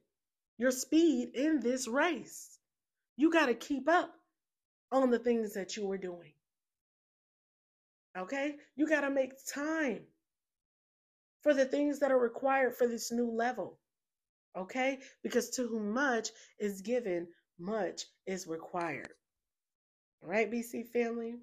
your 0.59 0.71
speed 0.71 1.31
in 1.35 1.61
this 1.61 1.89
race. 1.89 2.59
You 3.17 3.31
got 3.31 3.47
to 3.47 3.55
keep 3.55 3.89
up 3.89 4.13
on 4.93 5.11
the 5.11 5.19
things 5.19 5.55
that 5.55 5.77
you 5.77 5.87
were 5.87 5.99
doing. 5.99 6.33
Okay? 8.17 8.57
You 8.77 8.89
got 8.89 9.03
to 9.03 9.11
make 9.11 9.33
time 9.53 10.01
for 11.47 11.55
the 11.55 11.65
things 11.65 12.01
that 12.01 12.11
are 12.11 12.19
required 12.19 12.75
for 12.75 12.89
this 12.89 13.13
new 13.13 13.31
level. 13.31 13.79
Okay? 14.59 14.99
Because 15.23 15.49
to 15.51 15.69
whom 15.69 15.95
much 15.95 16.31
is 16.59 16.81
given, 16.81 17.29
much 17.57 18.03
is 18.27 18.49
required. 18.49 19.13
All 20.21 20.29
right, 20.29 20.51
BC 20.51 20.89
family? 20.89 21.37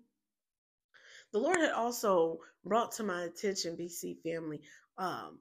The 1.31 1.39
Lord 1.39 1.55
had 1.55 1.72
also 1.72 2.39
brought 2.65 2.91
to 2.93 3.03
my 3.03 3.24
attention, 3.24 3.77
BC 3.77 4.17
family, 4.24 4.60
um, 4.98 5.39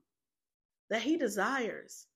that 0.90 1.02
He 1.02 1.16
desires 1.16 2.07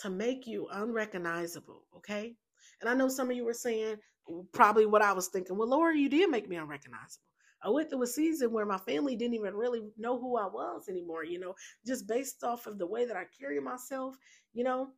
to 0.00 0.10
make 0.10 0.46
you 0.46 0.68
unrecognizable. 0.70 1.86
Okay? 1.96 2.34
And 2.82 2.90
I 2.90 2.94
know 2.94 3.08
some 3.08 3.30
of 3.30 3.36
you 3.38 3.46
were 3.46 3.54
saying, 3.54 3.96
probably 4.52 4.84
what 4.84 5.00
I 5.00 5.14
was 5.14 5.28
thinking, 5.28 5.56
well, 5.56 5.70
Lord, 5.70 5.96
you 5.96 6.10
did 6.10 6.28
make 6.28 6.46
me 6.46 6.56
unrecognizable. 6.56 7.25
I 7.66 7.70
went 7.70 7.90
through 7.90 8.04
a 8.04 8.08
season 8.08 8.52
where 8.52 8.66
my 8.66 8.78
family 8.78 9.16
didn't 9.16 9.34
even 9.34 9.54
really 9.56 9.82
know 9.98 10.20
who 10.20 10.38
I 10.38 10.46
was 10.46 10.88
anymore, 10.88 11.24
you 11.24 11.40
know, 11.40 11.54
just 11.86 12.08
based 12.08 12.44
off 12.44 12.66
of 12.68 12.78
the 12.78 12.86
way 12.86 13.06
that 13.06 13.16
I 13.16 13.26
carry 13.40 13.60
myself, 13.60 14.16
you 14.54 14.64
know. 14.64 14.90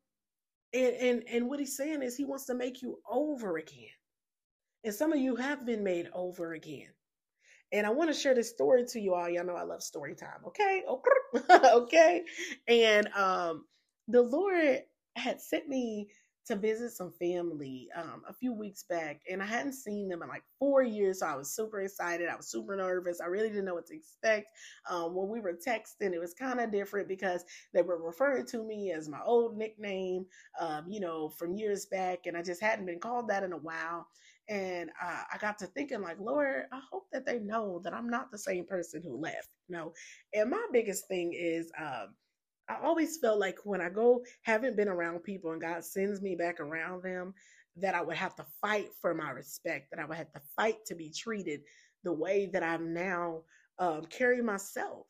And 0.74 0.94
and 0.96 1.24
and 1.28 1.48
what 1.48 1.60
he's 1.60 1.76
saying 1.76 2.02
is 2.02 2.16
he 2.16 2.24
wants 2.24 2.46
to 2.46 2.54
make 2.54 2.82
you 2.82 2.98
over 3.10 3.58
again. 3.58 3.94
And 4.84 4.94
some 4.94 5.12
of 5.12 5.20
you 5.20 5.36
have 5.36 5.66
been 5.66 5.84
made 5.84 6.08
over 6.12 6.52
again. 6.54 6.88
And 7.72 7.86
I 7.86 7.90
want 7.90 8.10
to 8.10 8.14
share 8.18 8.34
this 8.34 8.50
story 8.50 8.84
to 8.86 9.00
you 9.00 9.14
all. 9.14 9.28
Y'all 9.28 9.44
know 9.44 9.56
I 9.56 9.64
love 9.64 9.82
story 9.82 10.14
time. 10.14 10.40
Okay. 10.46 10.84
okay. 11.50 12.24
And 12.68 13.08
um 13.14 13.66
the 14.08 14.22
Lord 14.22 14.82
had 15.16 15.40
sent 15.40 15.68
me 15.68 16.08
to 16.48 16.56
visit 16.56 16.90
some 16.90 17.12
family 17.12 17.88
um, 17.94 18.22
a 18.28 18.32
few 18.32 18.52
weeks 18.52 18.84
back, 18.88 19.20
and 19.30 19.42
I 19.42 19.46
hadn't 19.46 19.74
seen 19.74 20.08
them 20.08 20.22
in 20.22 20.28
like 20.28 20.42
four 20.58 20.82
years. 20.82 21.20
So 21.20 21.26
I 21.26 21.36
was 21.36 21.54
super 21.54 21.80
excited. 21.80 22.28
I 22.28 22.36
was 22.36 22.50
super 22.50 22.76
nervous. 22.76 23.20
I 23.20 23.26
really 23.26 23.48
didn't 23.48 23.66
know 23.66 23.74
what 23.74 23.86
to 23.86 23.96
expect. 23.96 24.50
Um, 24.90 25.14
when 25.14 25.28
we 25.28 25.40
were 25.40 25.54
texting, 25.54 26.12
it 26.12 26.20
was 26.20 26.34
kind 26.34 26.60
of 26.60 26.72
different 26.72 27.08
because 27.08 27.44
they 27.72 27.82
were 27.82 28.02
referring 28.02 28.46
to 28.46 28.64
me 28.64 28.92
as 28.92 29.08
my 29.08 29.20
old 29.24 29.56
nickname, 29.56 30.26
um, 30.60 30.86
you 30.88 31.00
know, 31.00 31.28
from 31.28 31.54
years 31.54 31.86
back, 31.86 32.26
and 32.26 32.36
I 32.36 32.42
just 32.42 32.62
hadn't 32.62 32.86
been 32.86 33.00
called 33.00 33.28
that 33.28 33.44
in 33.44 33.52
a 33.52 33.58
while. 33.58 34.06
And 34.48 34.88
uh, 35.02 35.22
I 35.32 35.36
got 35.38 35.58
to 35.58 35.66
thinking, 35.66 36.00
like, 36.00 36.18
Lord, 36.18 36.64
I 36.72 36.80
hope 36.90 37.06
that 37.12 37.26
they 37.26 37.38
know 37.38 37.80
that 37.84 37.92
I'm 37.92 38.08
not 38.08 38.30
the 38.30 38.38
same 38.38 38.64
person 38.64 39.02
who 39.02 39.20
left, 39.20 39.48
you 39.68 39.76
know. 39.76 39.92
And 40.32 40.50
my 40.50 40.66
biggest 40.72 41.06
thing 41.06 41.34
is, 41.34 41.70
um, 41.78 42.14
I 42.68 42.76
always 42.84 43.18
felt 43.18 43.38
like 43.40 43.58
when 43.64 43.80
I 43.80 43.88
go, 43.88 44.24
haven't 44.42 44.76
been 44.76 44.88
around 44.88 45.22
people 45.22 45.52
and 45.52 45.60
God 45.60 45.84
sends 45.84 46.20
me 46.20 46.34
back 46.36 46.60
around 46.60 47.02
them, 47.02 47.34
that 47.76 47.94
I 47.94 48.02
would 48.02 48.16
have 48.16 48.34
to 48.36 48.46
fight 48.60 48.88
for 49.00 49.14
my 49.14 49.30
respect, 49.30 49.90
that 49.90 50.00
I 50.00 50.04
would 50.04 50.16
have 50.18 50.32
to 50.32 50.40
fight 50.56 50.84
to 50.86 50.94
be 50.94 51.10
treated 51.10 51.62
the 52.04 52.12
way 52.12 52.46
that 52.52 52.62
I'm 52.62 52.92
now 52.92 53.42
um, 53.78 54.04
carry 54.06 54.42
myself. 54.42 55.06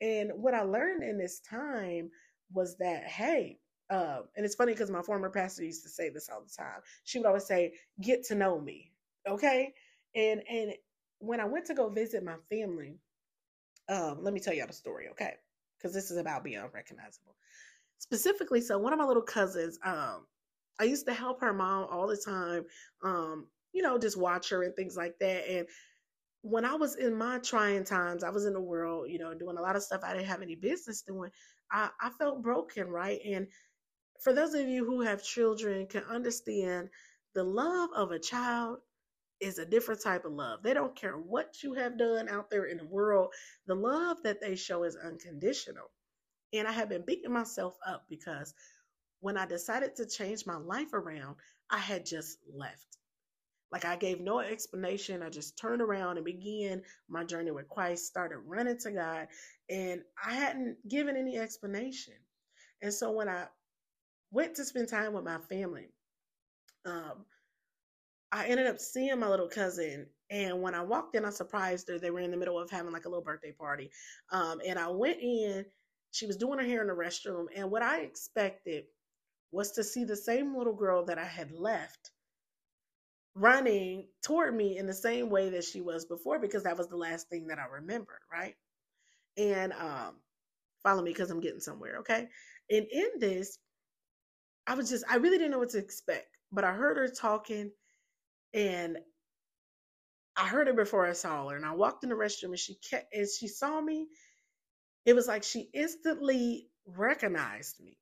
And 0.00 0.30
what 0.34 0.54
I 0.54 0.62
learned 0.62 1.02
in 1.02 1.18
this 1.18 1.40
time 1.40 2.10
was 2.52 2.76
that, 2.78 3.04
hey, 3.04 3.58
uh, 3.90 4.22
and 4.36 4.44
it's 4.44 4.54
funny 4.54 4.72
because 4.72 4.90
my 4.90 5.02
former 5.02 5.30
pastor 5.30 5.64
used 5.64 5.82
to 5.84 5.88
say 5.90 6.08
this 6.10 6.28
all 6.30 6.42
the 6.42 6.62
time. 6.62 6.80
She 7.04 7.18
would 7.18 7.26
always 7.26 7.44
say, 7.44 7.74
"Get 8.00 8.24
to 8.24 8.34
know 8.34 8.60
me," 8.60 8.92
okay. 9.28 9.74
And 10.14 10.42
and 10.48 10.72
when 11.18 11.40
I 11.40 11.44
went 11.44 11.66
to 11.66 11.74
go 11.74 11.88
visit 11.88 12.24
my 12.24 12.36
family, 12.50 12.98
Um, 13.88 14.22
let 14.22 14.32
me 14.34 14.40
tell 14.40 14.54
y'all 14.54 14.66
the 14.66 14.72
story, 14.72 15.08
okay? 15.10 15.36
Because 15.82 15.94
this 15.94 16.10
is 16.12 16.16
about 16.16 16.44
being 16.44 16.58
unrecognizable. 16.58 17.34
Specifically, 17.98 18.60
so 18.60 18.78
one 18.78 18.92
of 18.92 18.98
my 19.00 19.04
little 19.04 19.22
cousins, 19.22 19.78
um, 19.84 20.26
I 20.80 20.84
used 20.84 21.06
to 21.06 21.14
help 21.14 21.40
her 21.40 21.52
mom 21.52 21.88
all 21.90 22.06
the 22.06 22.16
time, 22.16 22.64
um, 23.02 23.46
you 23.72 23.82
know, 23.82 23.98
just 23.98 24.16
watch 24.16 24.50
her 24.50 24.62
and 24.62 24.74
things 24.76 24.96
like 24.96 25.18
that. 25.20 25.48
And 25.48 25.66
when 26.42 26.64
I 26.64 26.74
was 26.74 26.96
in 26.96 27.14
my 27.14 27.38
trying 27.38 27.84
times, 27.84 28.24
I 28.24 28.30
was 28.30 28.46
in 28.46 28.52
the 28.52 28.60
world, 28.60 29.10
you 29.10 29.18
know, 29.18 29.34
doing 29.34 29.56
a 29.58 29.62
lot 29.62 29.76
of 29.76 29.82
stuff 29.82 30.02
I 30.04 30.12
didn't 30.12 30.26
have 30.26 30.42
any 30.42 30.56
business 30.56 31.02
doing. 31.02 31.30
I, 31.70 31.88
I 32.00 32.10
felt 32.10 32.42
broken, 32.42 32.88
right? 32.88 33.20
And 33.24 33.46
for 34.20 34.32
those 34.32 34.54
of 34.54 34.68
you 34.68 34.84
who 34.84 35.00
have 35.00 35.22
children 35.22 35.86
can 35.86 36.02
understand 36.04 36.88
the 37.34 37.44
love 37.44 37.90
of 37.94 38.10
a 38.10 38.18
child 38.18 38.78
is 39.42 39.58
a 39.58 39.66
different 39.66 40.02
type 40.02 40.24
of 40.24 40.32
love. 40.32 40.62
They 40.62 40.72
don't 40.72 40.94
care 40.94 41.14
what 41.14 41.62
you 41.62 41.74
have 41.74 41.98
done 41.98 42.28
out 42.28 42.48
there 42.48 42.64
in 42.66 42.78
the 42.78 42.86
world. 42.86 43.32
The 43.66 43.74
love 43.74 44.18
that 44.22 44.40
they 44.40 44.54
show 44.54 44.84
is 44.84 44.96
unconditional. 44.96 45.90
And 46.52 46.68
I 46.68 46.72
have 46.72 46.88
been 46.88 47.04
beating 47.04 47.32
myself 47.32 47.76
up 47.86 48.04
because 48.08 48.54
when 49.20 49.36
I 49.36 49.46
decided 49.46 49.96
to 49.96 50.06
change 50.06 50.46
my 50.46 50.56
life 50.56 50.92
around, 50.92 51.36
I 51.70 51.78
had 51.78 52.06
just 52.06 52.38
left. 52.54 52.86
Like 53.72 53.84
I 53.84 53.96
gave 53.96 54.20
no 54.20 54.40
explanation. 54.40 55.22
I 55.22 55.30
just 55.30 55.58
turned 55.58 55.82
around 55.82 56.18
and 56.18 56.24
began 56.26 56.82
my 57.08 57.24
journey 57.24 57.50
with 57.50 57.68
Christ, 57.68 58.06
started 58.06 58.38
running 58.38 58.78
to 58.78 58.92
God, 58.92 59.28
and 59.70 60.02
I 60.24 60.34
hadn't 60.34 60.76
given 60.88 61.16
any 61.16 61.38
explanation. 61.38 62.14
And 62.82 62.92
so 62.92 63.12
when 63.12 63.28
I 63.28 63.46
went 64.30 64.56
to 64.56 64.64
spend 64.64 64.88
time 64.88 65.14
with 65.14 65.24
my 65.24 65.38
family, 65.48 65.88
um, 66.84 67.24
I 68.32 68.46
ended 68.46 68.68
up 68.68 68.80
seeing 68.80 69.20
my 69.20 69.28
little 69.28 69.48
cousin. 69.48 70.08
And 70.30 70.62
when 70.62 70.74
I 70.74 70.82
walked 70.82 71.16
in, 71.16 71.26
I 71.26 71.30
surprised 71.30 71.88
her. 71.90 71.98
They 71.98 72.10
were 72.10 72.20
in 72.20 72.32
the 72.32 72.38
middle 72.38 72.58
of 72.60 72.70
having 72.70 72.92
like 72.92 73.06
a 73.06 73.10
little 73.10 73.24
birthday 73.24 73.52
party. 73.52 73.90
Um, 74.30 74.60
and 74.66 74.78
I 74.78 74.88
went 74.88 75.20
in, 75.22 75.66
she 76.12 76.26
was 76.26 76.38
doing 76.38 76.58
her 76.58 76.66
hair 76.66 76.82
in 76.82 76.88
the 76.88 76.94
restroom. 76.94 77.46
And 77.56 77.70
what 77.70 77.82
I 77.82 78.00
expected 78.02 78.86
was 79.52 79.72
to 79.72 79.84
see 79.84 80.04
the 80.04 80.16
same 80.16 80.56
little 80.56 80.74
girl 80.74 81.04
that 81.06 81.18
I 81.18 81.24
had 81.26 81.52
left 81.52 82.12
running 83.34 84.06
toward 84.22 84.54
me 84.54 84.76
in 84.78 84.86
the 84.86 84.92
same 84.94 85.30
way 85.30 85.50
that 85.50 85.64
she 85.64 85.80
was 85.80 86.04
before 86.04 86.38
because 86.38 86.64
that 86.64 86.76
was 86.76 86.88
the 86.88 86.96
last 86.96 87.28
thing 87.28 87.46
that 87.48 87.58
I 87.58 87.66
remembered, 87.66 88.20
right? 88.30 88.56
And 89.36 89.72
um 89.74 90.16
follow 90.82 91.02
me 91.02 91.12
because 91.12 91.30
I'm 91.30 91.40
getting 91.40 91.60
somewhere, 91.60 91.98
okay? 92.00 92.28
And 92.70 92.86
in 92.92 93.10
this, 93.20 93.58
I 94.66 94.74
was 94.74 94.90
just 94.90 95.04
I 95.08 95.16
really 95.16 95.38
didn't 95.38 95.52
know 95.52 95.58
what 95.58 95.70
to 95.70 95.78
expect, 95.78 96.36
but 96.52 96.64
I 96.64 96.72
heard 96.72 96.96
her 96.96 97.08
talking 97.08 97.70
and 98.54 98.98
I 100.36 100.46
heard 100.48 100.66
her 100.68 100.72
before 100.74 101.06
I 101.06 101.12
saw 101.12 101.48
her, 101.48 101.56
and 101.56 101.66
I 101.66 101.74
walked 101.74 102.04
in 102.04 102.10
the 102.10 102.16
restroom, 102.16 102.50
and 102.50 102.58
she 102.58 102.74
kept, 102.76 103.14
as 103.14 103.36
she 103.36 103.48
saw 103.48 103.80
me, 103.80 104.08
it 105.04 105.14
was 105.14 105.28
like 105.28 105.42
she 105.42 105.68
instantly 105.74 106.68
recognized 106.86 107.80
me. 107.82 107.98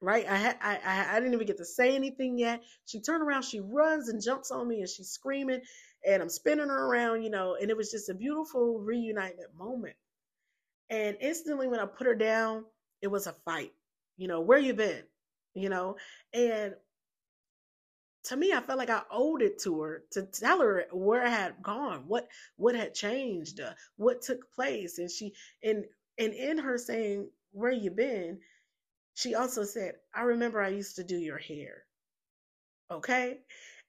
Right, 0.00 0.26
I 0.28 0.36
had 0.36 0.58
I, 0.62 1.16
I 1.16 1.20
didn't 1.20 1.34
even 1.34 1.46
get 1.46 1.58
to 1.58 1.64
say 1.64 1.94
anything 1.94 2.38
yet. 2.38 2.62
She 2.86 3.00
turned 3.00 3.22
around, 3.22 3.44
she 3.44 3.60
runs 3.60 4.08
and 4.08 4.22
jumps 4.22 4.50
on 4.50 4.68
me, 4.68 4.80
and 4.80 4.88
she's 4.88 5.10
screaming, 5.10 5.62
and 6.06 6.22
I'm 6.22 6.28
spinning 6.28 6.68
her 6.68 6.86
around, 6.86 7.22
you 7.22 7.30
know. 7.30 7.56
And 7.60 7.70
it 7.70 7.76
was 7.76 7.90
just 7.90 8.08
a 8.10 8.14
beautiful 8.14 8.80
reunitement 8.80 9.54
moment. 9.56 9.96
And 10.90 11.16
instantly, 11.20 11.68
when 11.68 11.80
I 11.80 11.86
put 11.86 12.06
her 12.06 12.14
down, 12.14 12.64
it 13.00 13.08
was 13.08 13.26
a 13.26 13.34
fight. 13.44 13.72
You 14.16 14.28
know, 14.28 14.40
where 14.40 14.58
you 14.58 14.74
been? 14.74 15.04
You 15.54 15.68
know, 15.70 15.96
and 16.34 16.74
to 18.24 18.36
me, 18.36 18.52
I 18.52 18.60
felt 18.60 18.78
like 18.78 18.90
I 18.90 19.02
owed 19.10 19.42
it 19.42 19.58
to 19.62 19.80
her 19.82 20.04
to 20.12 20.22
tell 20.24 20.60
her 20.60 20.86
where 20.92 21.24
I 21.24 21.28
had 21.30 21.62
gone, 21.62 22.04
what 22.06 22.28
what 22.56 22.74
had 22.74 22.94
changed, 22.94 23.60
uh, 23.60 23.74
what 23.96 24.22
took 24.22 24.50
place, 24.52 24.98
and 24.98 25.10
she 25.10 25.34
and 25.62 25.84
and 26.18 26.32
in 26.34 26.58
her 26.58 26.78
saying 26.78 27.30
where 27.52 27.72
you 27.72 27.90
been, 27.90 28.40
she 29.14 29.34
also 29.34 29.64
said, 29.64 29.96
"I 30.14 30.22
remember 30.22 30.60
I 30.62 30.68
used 30.68 30.96
to 30.96 31.04
do 31.04 31.18
your 31.18 31.38
hair." 31.38 31.84
Okay, 32.90 33.40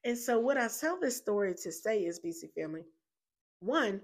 and 0.04 0.18
so 0.18 0.40
what 0.40 0.58
I 0.58 0.68
tell 0.68 1.00
this 1.00 1.18
story 1.18 1.54
to 1.56 1.72
say 1.72 2.06
is, 2.06 2.20
BC 2.20 2.48
family, 2.56 2.86
one, 3.60 4.02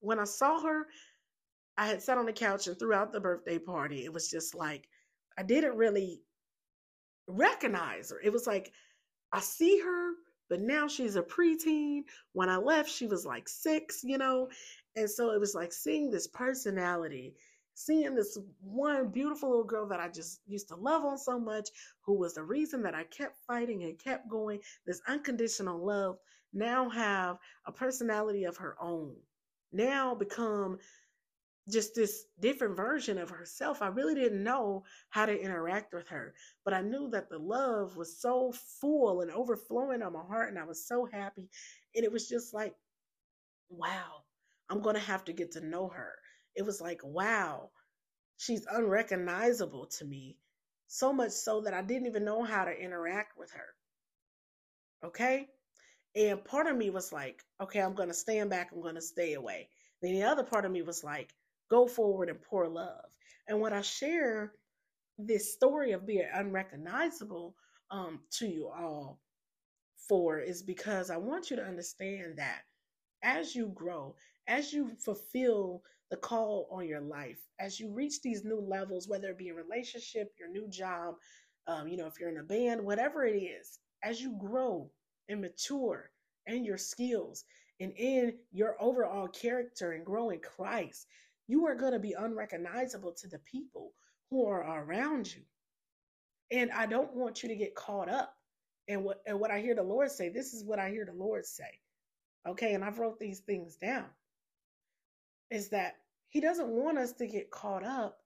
when 0.00 0.18
I 0.18 0.24
saw 0.24 0.60
her, 0.62 0.88
I 1.78 1.86
had 1.86 2.02
sat 2.02 2.18
on 2.18 2.26
the 2.26 2.32
couch 2.32 2.66
and 2.66 2.78
throughout 2.78 3.12
the 3.12 3.20
birthday 3.20 3.58
party, 3.58 4.04
it 4.04 4.12
was 4.12 4.30
just 4.30 4.54
like 4.54 4.88
I 5.38 5.42
didn't 5.42 5.76
really 5.76 6.22
recognize 7.28 8.10
her. 8.10 8.20
It 8.22 8.32
was 8.32 8.46
like 8.46 8.72
I 9.36 9.40
see 9.40 9.78
her, 9.80 10.12
but 10.48 10.62
now 10.62 10.88
she's 10.88 11.16
a 11.16 11.22
preteen. 11.22 12.04
When 12.32 12.48
I 12.48 12.56
left, 12.56 12.88
she 12.88 13.06
was 13.06 13.26
like 13.26 13.50
six, 13.50 14.00
you 14.02 14.16
know? 14.16 14.48
And 14.96 15.10
so 15.10 15.32
it 15.32 15.38
was 15.38 15.54
like 15.54 15.74
seeing 15.74 16.10
this 16.10 16.26
personality, 16.26 17.34
seeing 17.74 18.14
this 18.14 18.38
one 18.62 19.10
beautiful 19.10 19.50
little 19.50 19.64
girl 19.64 19.86
that 19.88 20.00
I 20.00 20.08
just 20.08 20.40
used 20.46 20.68
to 20.68 20.76
love 20.76 21.04
on 21.04 21.18
so 21.18 21.38
much, 21.38 21.68
who 22.06 22.14
was 22.14 22.32
the 22.32 22.44
reason 22.44 22.82
that 22.84 22.94
I 22.94 23.04
kept 23.04 23.36
fighting 23.46 23.82
and 23.82 23.98
kept 23.98 24.26
going, 24.30 24.60
this 24.86 25.02
unconditional 25.06 25.84
love, 25.84 26.16
now 26.54 26.88
have 26.88 27.36
a 27.66 27.72
personality 27.72 28.44
of 28.44 28.56
her 28.56 28.74
own. 28.80 29.16
Now 29.70 30.14
become 30.14 30.78
just 31.68 31.94
this 31.94 32.24
different 32.38 32.76
version 32.76 33.18
of 33.18 33.30
herself. 33.30 33.82
I 33.82 33.88
really 33.88 34.14
didn't 34.14 34.44
know 34.44 34.84
how 35.10 35.26
to 35.26 35.40
interact 35.40 35.92
with 35.92 36.08
her, 36.08 36.34
but 36.64 36.74
I 36.74 36.80
knew 36.80 37.08
that 37.10 37.28
the 37.28 37.38
love 37.38 37.96
was 37.96 38.20
so 38.20 38.52
full 38.80 39.20
and 39.20 39.30
overflowing 39.30 40.02
on 40.02 40.12
my 40.12 40.22
heart, 40.22 40.48
and 40.48 40.58
I 40.58 40.64
was 40.64 40.86
so 40.86 41.08
happy. 41.10 41.48
And 41.94 42.04
it 42.04 42.12
was 42.12 42.28
just 42.28 42.54
like, 42.54 42.74
wow, 43.68 44.22
I'm 44.70 44.80
going 44.80 44.94
to 44.94 45.00
have 45.00 45.24
to 45.24 45.32
get 45.32 45.52
to 45.52 45.66
know 45.66 45.88
her. 45.88 46.12
It 46.54 46.64
was 46.64 46.80
like, 46.80 47.00
wow, 47.02 47.70
she's 48.36 48.66
unrecognizable 48.70 49.86
to 49.98 50.04
me, 50.04 50.36
so 50.86 51.12
much 51.12 51.32
so 51.32 51.62
that 51.62 51.74
I 51.74 51.82
didn't 51.82 52.06
even 52.06 52.24
know 52.24 52.44
how 52.44 52.64
to 52.64 52.72
interact 52.72 53.36
with 53.36 53.50
her. 53.52 55.08
Okay? 55.08 55.48
And 56.14 56.44
part 56.44 56.66
of 56.66 56.76
me 56.76 56.90
was 56.90 57.12
like, 57.12 57.42
okay, 57.60 57.80
I'm 57.80 57.94
going 57.94 58.08
to 58.08 58.14
stand 58.14 58.50
back, 58.50 58.70
I'm 58.72 58.80
going 58.80 58.94
to 58.94 59.02
stay 59.02 59.34
away. 59.34 59.68
Then 60.00 60.12
the 60.12 60.24
other 60.24 60.44
part 60.44 60.64
of 60.64 60.70
me 60.70 60.82
was 60.82 61.02
like, 61.02 61.34
go 61.70 61.86
forward 61.86 62.28
and 62.28 62.40
pour 62.42 62.68
love. 62.68 63.04
And 63.48 63.60
when 63.60 63.72
I 63.72 63.82
share 63.82 64.52
this 65.18 65.52
story 65.52 65.92
of 65.92 66.06
being 66.06 66.26
unrecognizable 66.34 67.54
um, 67.90 68.20
to 68.32 68.46
you 68.46 68.68
all 68.68 69.20
for 70.08 70.38
is 70.38 70.62
because 70.62 71.10
I 71.10 71.16
want 71.16 71.50
you 71.50 71.56
to 71.56 71.64
understand 71.64 72.34
that 72.36 72.62
as 73.22 73.54
you 73.54 73.68
grow, 73.68 74.14
as 74.46 74.72
you 74.72 74.92
fulfill 75.04 75.82
the 76.10 76.16
call 76.16 76.68
on 76.70 76.86
your 76.86 77.00
life, 77.00 77.38
as 77.58 77.80
you 77.80 77.90
reach 77.92 78.20
these 78.22 78.44
new 78.44 78.60
levels, 78.60 79.08
whether 79.08 79.30
it 79.30 79.38
be 79.38 79.48
a 79.48 79.54
relationship, 79.54 80.32
your 80.38 80.50
new 80.50 80.68
job, 80.68 81.14
um, 81.66 81.88
you 81.88 81.96
know, 81.96 82.06
if 82.06 82.20
you're 82.20 82.28
in 82.30 82.38
a 82.38 82.44
band, 82.44 82.80
whatever 82.80 83.24
it 83.24 83.36
is, 83.36 83.78
as 84.04 84.20
you 84.20 84.36
grow 84.38 84.88
and 85.28 85.40
mature 85.40 86.10
in 86.46 86.64
your 86.64 86.78
skills 86.78 87.44
and 87.80 87.92
in 87.96 88.34
your 88.52 88.76
overall 88.80 89.26
character 89.28 89.92
and 89.92 90.04
grow 90.04 90.30
in 90.30 90.38
Christ, 90.40 91.06
you 91.48 91.66
are 91.66 91.74
going 91.74 91.92
to 91.92 91.98
be 91.98 92.14
unrecognizable 92.18 93.12
to 93.12 93.28
the 93.28 93.38
people 93.40 93.92
who 94.30 94.46
are 94.46 94.84
around 94.84 95.32
you. 95.32 95.42
And 96.50 96.70
I 96.72 96.86
don't 96.86 97.14
want 97.14 97.42
you 97.42 97.48
to 97.48 97.56
get 97.56 97.74
caught 97.74 98.08
up. 98.08 98.34
And 98.88 99.02
what 99.04 99.20
and 99.26 99.40
what 99.40 99.50
I 99.50 99.60
hear 99.60 99.74
the 99.74 99.82
Lord 99.82 100.10
say, 100.12 100.28
this 100.28 100.54
is 100.54 100.64
what 100.64 100.78
I 100.78 100.90
hear 100.90 101.04
the 101.04 101.12
Lord 101.12 101.44
say. 101.44 101.80
Okay, 102.48 102.74
and 102.74 102.84
I've 102.84 103.00
wrote 103.00 103.18
these 103.18 103.40
things 103.40 103.76
down. 103.76 104.06
Is 105.50 105.68
that 105.70 105.96
he 106.28 106.40
doesn't 106.40 106.68
want 106.68 106.98
us 106.98 107.12
to 107.14 107.26
get 107.26 107.50
caught 107.50 107.84
up 107.84 108.18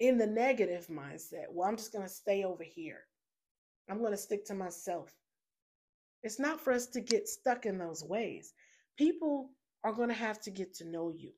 in 0.00 0.18
the 0.18 0.26
negative 0.26 0.88
mindset. 0.88 1.46
Well, 1.50 1.68
I'm 1.68 1.76
just 1.76 1.92
going 1.92 2.04
to 2.04 2.12
stay 2.12 2.44
over 2.44 2.62
here. 2.62 3.00
I'm 3.88 3.98
going 3.98 4.10
to 4.10 4.16
stick 4.18 4.44
to 4.46 4.54
myself. 4.54 5.10
It's 6.22 6.38
not 6.38 6.60
for 6.60 6.72
us 6.72 6.86
to 6.88 7.00
get 7.00 7.28
stuck 7.28 7.66
in 7.66 7.78
those 7.78 8.02
ways. 8.04 8.52
People 8.98 9.50
are 9.84 9.92
going 9.92 10.08
to 10.08 10.14
have 10.14 10.40
to 10.42 10.50
get 10.50 10.74
to 10.74 10.84
know 10.84 11.12
you. 11.16 11.32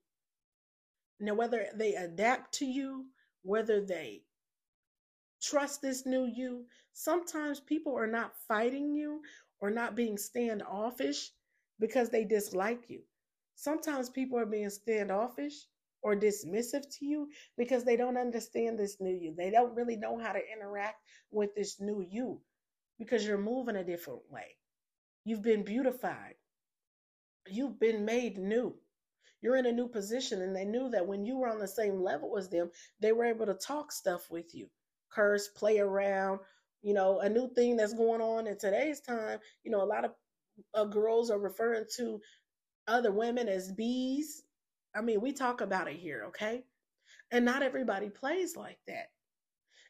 Now, 1.20 1.34
whether 1.34 1.66
they 1.74 1.94
adapt 1.94 2.54
to 2.54 2.66
you, 2.66 3.06
whether 3.42 3.80
they 3.84 4.22
trust 5.42 5.82
this 5.82 6.06
new 6.06 6.26
you, 6.26 6.66
sometimes 6.92 7.60
people 7.60 7.96
are 7.96 8.06
not 8.06 8.36
fighting 8.46 8.94
you 8.94 9.22
or 9.60 9.70
not 9.70 9.96
being 9.96 10.16
standoffish 10.18 11.30
because 11.80 12.10
they 12.10 12.24
dislike 12.24 12.88
you. 12.88 13.02
Sometimes 13.54 14.08
people 14.08 14.38
are 14.38 14.46
being 14.46 14.70
standoffish 14.70 15.54
or 16.02 16.14
dismissive 16.14 16.84
to 16.98 17.04
you 17.04 17.28
because 17.56 17.84
they 17.84 17.96
don't 17.96 18.16
understand 18.16 18.78
this 18.78 19.00
new 19.00 19.14
you. 19.14 19.34
They 19.36 19.50
don't 19.50 19.74
really 19.74 19.96
know 19.96 20.18
how 20.18 20.32
to 20.32 20.40
interact 20.52 20.96
with 21.30 21.54
this 21.56 21.80
new 21.80 22.00
you 22.08 22.40
because 22.98 23.26
you're 23.26 23.38
moving 23.38 23.76
a 23.76 23.84
different 23.84 24.20
way. 24.30 24.56
You've 25.24 25.42
been 25.42 25.64
beautified, 25.64 26.34
you've 27.48 27.80
been 27.80 28.04
made 28.04 28.38
new 28.38 28.76
you're 29.40 29.56
in 29.56 29.66
a 29.66 29.72
new 29.72 29.88
position 29.88 30.42
and 30.42 30.54
they 30.54 30.64
knew 30.64 30.90
that 30.90 31.06
when 31.06 31.24
you 31.24 31.36
were 31.36 31.48
on 31.48 31.58
the 31.58 31.68
same 31.68 32.00
level 32.02 32.36
as 32.36 32.48
them 32.48 32.70
they 33.00 33.12
were 33.12 33.24
able 33.24 33.46
to 33.46 33.54
talk 33.54 33.92
stuff 33.92 34.30
with 34.30 34.54
you 34.54 34.68
curse 35.10 35.48
play 35.48 35.78
around 35.78 36.38
you 36.82 36.94
know 36.94 37.20
a 37.20 37.28
new 37.28 37.48
thing 37.54 37.76
that's 37.76 37.94
going 37.94 38.20
on 38.20 38.46
in 38.46 38.58
today's 38.58 39.00
time 39.00 39.38
you 39.64 39.70
know 39.70 39.82
a 39.82 39.84
lot 39.84 40.04
of 40.04 40.12
uh, 40.74 40.84
girls 40.84 41.30
are 41.30 41.38
referring 41.38 41.84
to 41.96 42.20
other 42.88 43.12
women 43.12 43.48
as 43.48 43.72
bees 43.72 44.42
I 44.94 45.00
mean, 45.00 45.20
we 45.20 45.32
talk 45.32 45.60
about 45.60 45.88
it 45.88 45.96
here, 45.96 46.24
okay? 46.28 46.64
And 47.30 47.44
not 47.44 47.62
everybody 47.62 48.08
plays 48.08 48.56
like 48.56 48.78
that. 48.86 49.10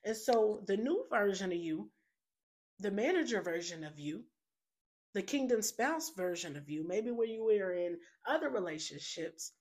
And 0.04 0.16
so 0.16 0.62
the 0.66 0.76
new 0.76 1.04
version 1.10 1.52
of 1.52 1.58
you, 1.58 1.90
the 2.80 2.90
manager 2.90 3.42
version 3.42 3.84
of 3.84 3.98
you, 3.98 4.24
the 5.14 5.22
kingdom 5.22 5.62
spouse 5.62 6.10
version 6.10 6.56
of 6.56 6.68
you, 6.68 6.86
maybe 6.86 7.10
where 7.10 7.26
you 7.26 7.44
were 7.44 7.72
in 7.72 7.98
other 8.26 8.50
relationships, 8.50 9.52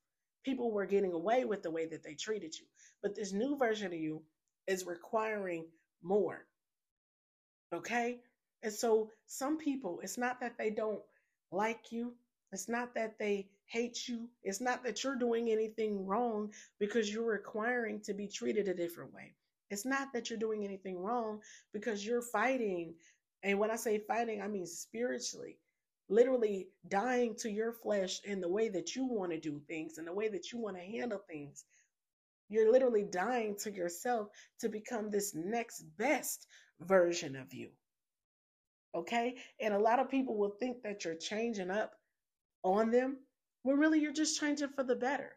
people 0.44 0.72
were 0.72 0.86
getting 0.86 1.14
away 1.14 1.46
with 1.46 1.64
the 1.64 1.72
way 1.72 1.86
that 1.86 2.04
they 2.04 2.14
treated 2.14 2.58
you. 2.58 2.66
But 3.02 3.16
this 3.16 3.34
new 3.34 3.58
version 3.58 3.88
of 3.88 3.94
you 4.00 4.22
is 4.68 4.86
requiring 4.86 5.66
more. 6.04 6.46
Okay? 7.74 8.20
And 8.64 8.74
so 8.74 9.12
some 9.26 9.58
people, 9.58 10.00
it's 10.04 10.18
not 10.18 10.40
that 10.42 10.58
they 10.58 10.70
don't 10.70 11.02
like 11.52 11.92
you, 11.92 12.14
it's 12.52 12.70
not 12.70 12.96
that 12.96 13.20
they 13.20 13.50
hate 13.66 14.08
you, 14.08 14.30
it's 14.44 14.62
not 14.62 14.84
that 14.84 15.04
you're 15.04 15.18
doing 15.18 15.50
anything 15.50 16.06
wrong 16.06 16.52
because 16.80 17.12
you're 17.12 17.30
requiring 17.30 18.00
to 18.02 18.14
be 18.14 18.28
treated 18.28 18.68
a 18.68 18.74
different 18.74 19.14
way. 19.14 19.34
It's 19.70 19.86
not 19.86 20.14
that 20.14 20.30
you're 20.30 20.40
doing 20.40 20.64
anything 20.64 20.98
wrong 20.98 21.42
because 21.74 22.06
you're 22.06 22.22
fighting. 22.22 22.96
And 23.44 23.60
when 23.60 23.72
I 23.72 23.76
say 23.76 24.00
fighting, 24.00 24.42
I 24.42 24.48
mean 24.48 24.66
spiritually, 24.66 25.58
literally 26.10 26.70
dying 26.88 27.36
to 27.40 27.50
your 27.50 27.72
flesh 27.72 28.20
in 28.24 28.42
the 28.42 28.50
way 28.50 28.70
that 28.70 28.96
you 28.96 29.06
want 29.06 29.32
to 29.32 29.40
do 29.40 29.62
things 29.68 29.98
and 29.98 30.08
the 30.08 30.14
way 30.14 30.28
that 30.30 30.52
you 30.52 30.60
want 30.60 30.78
to 30.78 30.84
handle 30.84 31.22
things. 31.30 31.66
You're 32.50 32.72
literally 32.72 33.04
dying 33.04 33.56
to 33.64 33.72
yourself 33.72 34.30
to 34.62 34.70
become 34.70 35.10
this 35.10 35.36
next 35.36 35.84
best 35.98 36.48
version 36.80 37.36
of 37.36 37.54
you. 37.54 37.70
Okay? 38.96 39.36
And 39.60 39.74
a 39.74 39.80
lot 39.80 40.00
of 40.00 40.10
people 40.10 40.38
will 40.38 40.56
think 40.60 40.82
that 40.84 41.06
you're 41.06 41.16
changing 41.16 41.70
up 41.70 41.94
on 42.64 42.90
them, 42.90 43.18
when 43.64 43.78
really 43.78 44.00
you're 44.00 44.14
just 44.14 44.40
changing 44.40 44.70
for 44.70 44.84
the 44.84 44.96
better. 44.96 45.37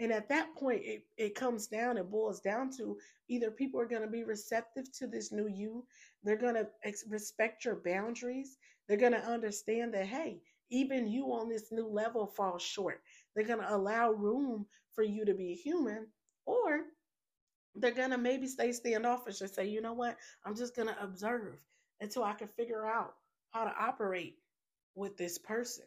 And 0.00 0.10
at 0.10 0.30
that 0.30 0.54
point, 0.56 0.80
it, 0.82 1.04
it 1.18 1.34
comes 1.34 1.66
down, 1.66 1.98
it 1.98 2.10
boils 2.10 2.40
down 2.40 2.70
to 2.78 2.96
either 3.28 3.50
people 3.50 3.78
are 3.78 3.86
going 3.86 4.02
to 4.02 4.08
be 4.08 4.24
receptive 4.24 4.90
to 4.92 5.06
this 5.06 5.30
new 5.30 5.46
you, 5.46 5.84
they're 6.24 6.38
going 6.38 6.54
to 6.54 6.66
ex- 6.84 7.04
respect 7.08 7.66
your 7.66 7.76
boundaries, 7.84 8.56
they're 8.88 8.96
going 8.96 9.12
to 9.12 9.18
understand 9.18 9.92
that, 9.92 10.06
hey, 10.06 10.40
even 10.70 11.06
you 11.06 11.26
on 11.26 11.50
this 11.50 11.70
new 11.70 11.86
level 11.86 12.26
fall 12.26 12.58
short. 12.58 13.02
They're 13.34 13.46
going 13.46 13.60
to 13.60 13.76
allow 13.76 14.12
room 14.12 14.64
for 14.94 15.04
you 15.04 15.26
to 15.26 15.34
be 15.34 15.54
human, 15.54 16.06
or 16.46 16.80
they're 17.74 17.90
going 17.90 18.10
to 18.10 18.18
maybe 18.18 18.46
stay 18.46 18.72
standoffish 18.72 19.42
and 19.42 19.50
say, 19.50 19.66
you 19.66 19.82
know 19.82 19.92
what, 19.92 20.16
I'm 20.46 20.56
just 20.56 20.74
going 20.74 20.88
to 20.88 21.02
observe 21.02 21.56
until 22.00 22.24
I 22.24 22.32
can 22.32 22.48
figure 22.48 22.86
out 22.86 23.14
how 23.50 23.64
to 23.64 23.74
operate 23.78 24.36
with 24.94 25.18
this 25.18 25.36
person. 25.36 25.84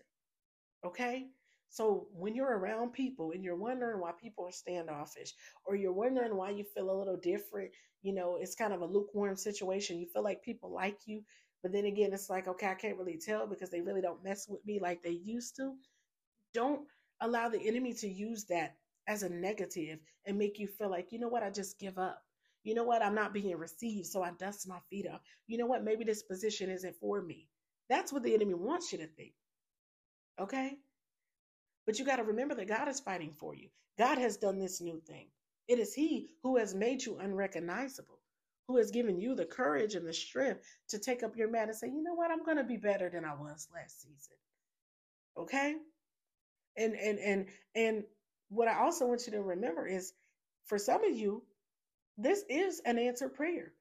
Okay? 0.86 1.28
So 1.74 2.06
when 2.14 2.36
you're 2.36 2.56
around 2.56 2.94
people 2.94 3.32
and 3.32 3.44
you're 3.44 3.56
wondering 3.56 4.00
why 4.00 4.12
people 4.12 4.46
are 4.46 4.52
standoffish, 4.52 5.34
or 5.66 5.76
you're 5.76 5.92
wondering 5.92 6.36
why 6.36 6.52
you 6.52 6.64
feel 6.64 6.92
a 6.92 7.00
little 7.00 7.18
different, 7.18 7.72
you 8.04 8.14
know, 8.14 8.38
it's 8.40 8.54
kind 8.54 8.74
of 8.74 8.82
a 8.82 8.86
lukewarm 8.86 9.36
situation. 9.36 9.98
You 9.98 10.06
feel 10.06 10.22
like 10.22 10.44
people 10.44 10.72
like 10.72 11.00
you, 11.08 11.24
but 11.64 11.72
then 11.72 11.86
again, 11.86 12.14
it's 12.14 12.30
like, 12.30 12.48
okay, 12.48 12.68
I 12.68 12.76
can't 12.76 13.00
really 13.00 13.18
tell 13.18 13.48
because 13.48 13.72
they 13.72 13.82
really 13.82 14.02
don't 14.02 14.24
mess 14.24 14.46
with 14.48 14.64
me 14.68 14.80
like 14.80 15.02
they 15.02 15.20
used 15.26 15.56
to. 15.56 15.74
Don't 16.54 16.82
allow 17.22 17.50
the 17.50 17.68
enemy 17.68 17.96
to 17.96 18.08
use 18.08 18.46
that 18.50 18.76
as 19.08 19.24
a 19.24 19.30
negative 19.30 19.98
and 20.28 20.38
make 20.38 20.60
you 20.60 20.68
feel 20.68 20.92
like, 20.92 21.12
you 21.12 21.18
know 21.18 21.28
what, 21.28 21.42
I 21.42 21.50
just 21.50 21.80
give 21.80 21.98
up. 21.98 22.22
You 22.64 22.76
know 22.76 22.84
what, 22.84 23.02
I'm 23.02 23.16
not 23.16 23.34
being 23.34 23.58
received, 23.58 24.06
so 24.06 24.22
I 24.22 24.30
dust 24.38 24.68
my 24.68 24.78
feet 24.92 25.08
off. 25.12 25.22
You 25.48 25.58
know 25.58 25.66
what, 25.66 25.84
maybe 25.84 26.04
this 26.04 26.22
position 26.22 26.70
isn't 26.70 26.98
for 26.98 27.20
me. 27.20 27.48
That's 27.90 28.14
what 28.14 28.22
the 28.22 28.36
enemy 28.36 28.54
wants 28.54 28.92
you 28.92 29.00
to 29.00 29.08
think. 29.08 29.34
Okay? 30.40 30.78
But 31.86 32.00
you 32.00 32.06
got 32.06 32.18
to 32.18 32.24
remember 32.24 32.56
that 32.56 32.68
God 32.68 32.88
is 32.88 33.00
fighting 33.00 33.34
for 33.38 33.56
you. 33.56 33.70
God 33.98 34.18
has 34.18 34.38
done 34.38 34.60
this 34.60 34.82
new 34.82 35.02
thing. 35.08 35.28
It 35.68 35.80
is 35.80 35.94
He 35.94 36.30
who 36.44 36.58
has 36.58 36.74
made 36.76 37.04
you 37.06 37.18
unrecognizable, 37.18 38.20
who 38.68 38.78
has 38.78 38.92
given 38.92 39.20
you 39.20 39.36
the 39.36 39.46
courage 39.46 39.96
and 39.96 40.08
the 40.08 40.14
strength 40.14 40.62
to 40.90 41.00
take 41.00 41.24
up 41.24 41.36
your 41.36 41.50
mat 41.50 41.68
and 41.70 41.78
say, 41.78 41.88
you 41.88 42.04
know 42.04 42.14
what, 42.16 42.32
I'm 42.32 42.44
going 42.44 42.58
to 42.58 42.64
be 42.64 42.78
better 42.78 43.10
than 43.10 43.26
I 43.26 43.34
was 43.36 43.68
last 43.74 44.02
season. 44.02 44.38
Okay? 45.38 45.76
And 46.78 46.96
and 46.96 47.20
and 47.20 47.48
and 47.76 48.04
what 48.50 48.68
I 48.68 48.80
also 48.80 49.06
want 49.08 49.26
you 49.28 49.34
to 49.34 49.42
remember 49.42 49.88
is 49.88 50.14
for 50.66 50.78
some 50.78 51.04
of 51.04 51.16
you, 51.16 51.44
this 52.18 52.44
is 52.50 52.82
an 52.86 52.98
answered 52.98 53.34
prayer. 53.36 53.74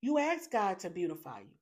You 0.00 0.18
ask 0.18 0.50
God 0.50 0.80
to 0.80 0.90
beautify 0.90 1.40
you. 1.40 1.56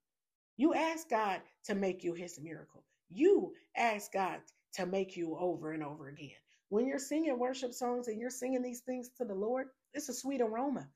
You 0.57 0.75
ask 0.75 1.09
God 1.09 1.40
to 1.64 1.75
make 1.75 2.05
you 2.05 2.14
his 2.14 2.40
miracle. 2.40 2.83
You 3.11 3.53
ask 3.77 4.12
God 4.12 4.40
to 4.77 4.87
make 4.87 5.17
you 5.17 5.37
over 5.39 5.73
and 5.73 5.83
over 5.83 6.09
again. 6.09 6.31
When 6.69 6.87
you're 6.87 6.99
singing 6.99 7.39
worship 7.39 7.73
songs 7.73 8.09
and 8.09 8.21
you're 8.21 8.31
singing 8.31 8.62
these 8.62 8.81
things 8.81 9.11
to 9.19 9.25
the 9.25 9.35
Lord, 9.35 9.69
it's 9.95 10.09
a 10.09 10.15
sweet 10.15 10.41
aroma. 10.41 10.87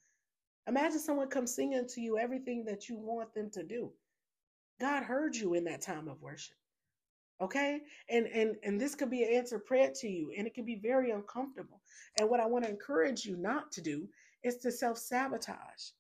Imagine 0.69 0.99
someone 0.99 1.29
comes 1.29 1.55
singing 1.55 1.87
to 1.89 2.01
you 2.01 2.19
everything 2.19 2.65
that 2.67 2.89
you 2.89 2.97
want 2.97 3.33
them 3.35 3.51
to 3.53 3.63
do. 3.63 3.93
God 4.81 5.03
heard 5.03 5.35
you 5.35 5.55
in 5.55 5.65
that 5.65 5.81
time 5.81 6.09
of 6.09 6.21
worship. 6.21 6.57
Okay? 7.41 7.81
And 8.11 8.27
and 8.27 8.57
and 8.63 8.79
this 8.81 8.95
could 8.95 9.11
be 9.11 9.23
an 9.23 9.33
answer 9.33 9.59
prayer 9.59 9.91
to 10.01 10.09
you 10.09 10.33
and 10.37 10.47
it 10.47 10.55
can 10.55 10.67
be 10.67 10.77
very 10.77 11.11
uncomfortable. 11.11 11.81
And 12.19 12.29
what 12.29 12.41
I 12.41 12.47
want 12.47 12.65
to 12.65 12.71
encourage 12.71 13.25
you 13.25 13.37
not 13.37 13.73
to 13.73 13.81
do 13.81 14.09
is 14.45 14.57
to 14.59 14.71
self-sabotage. 14.73 15.91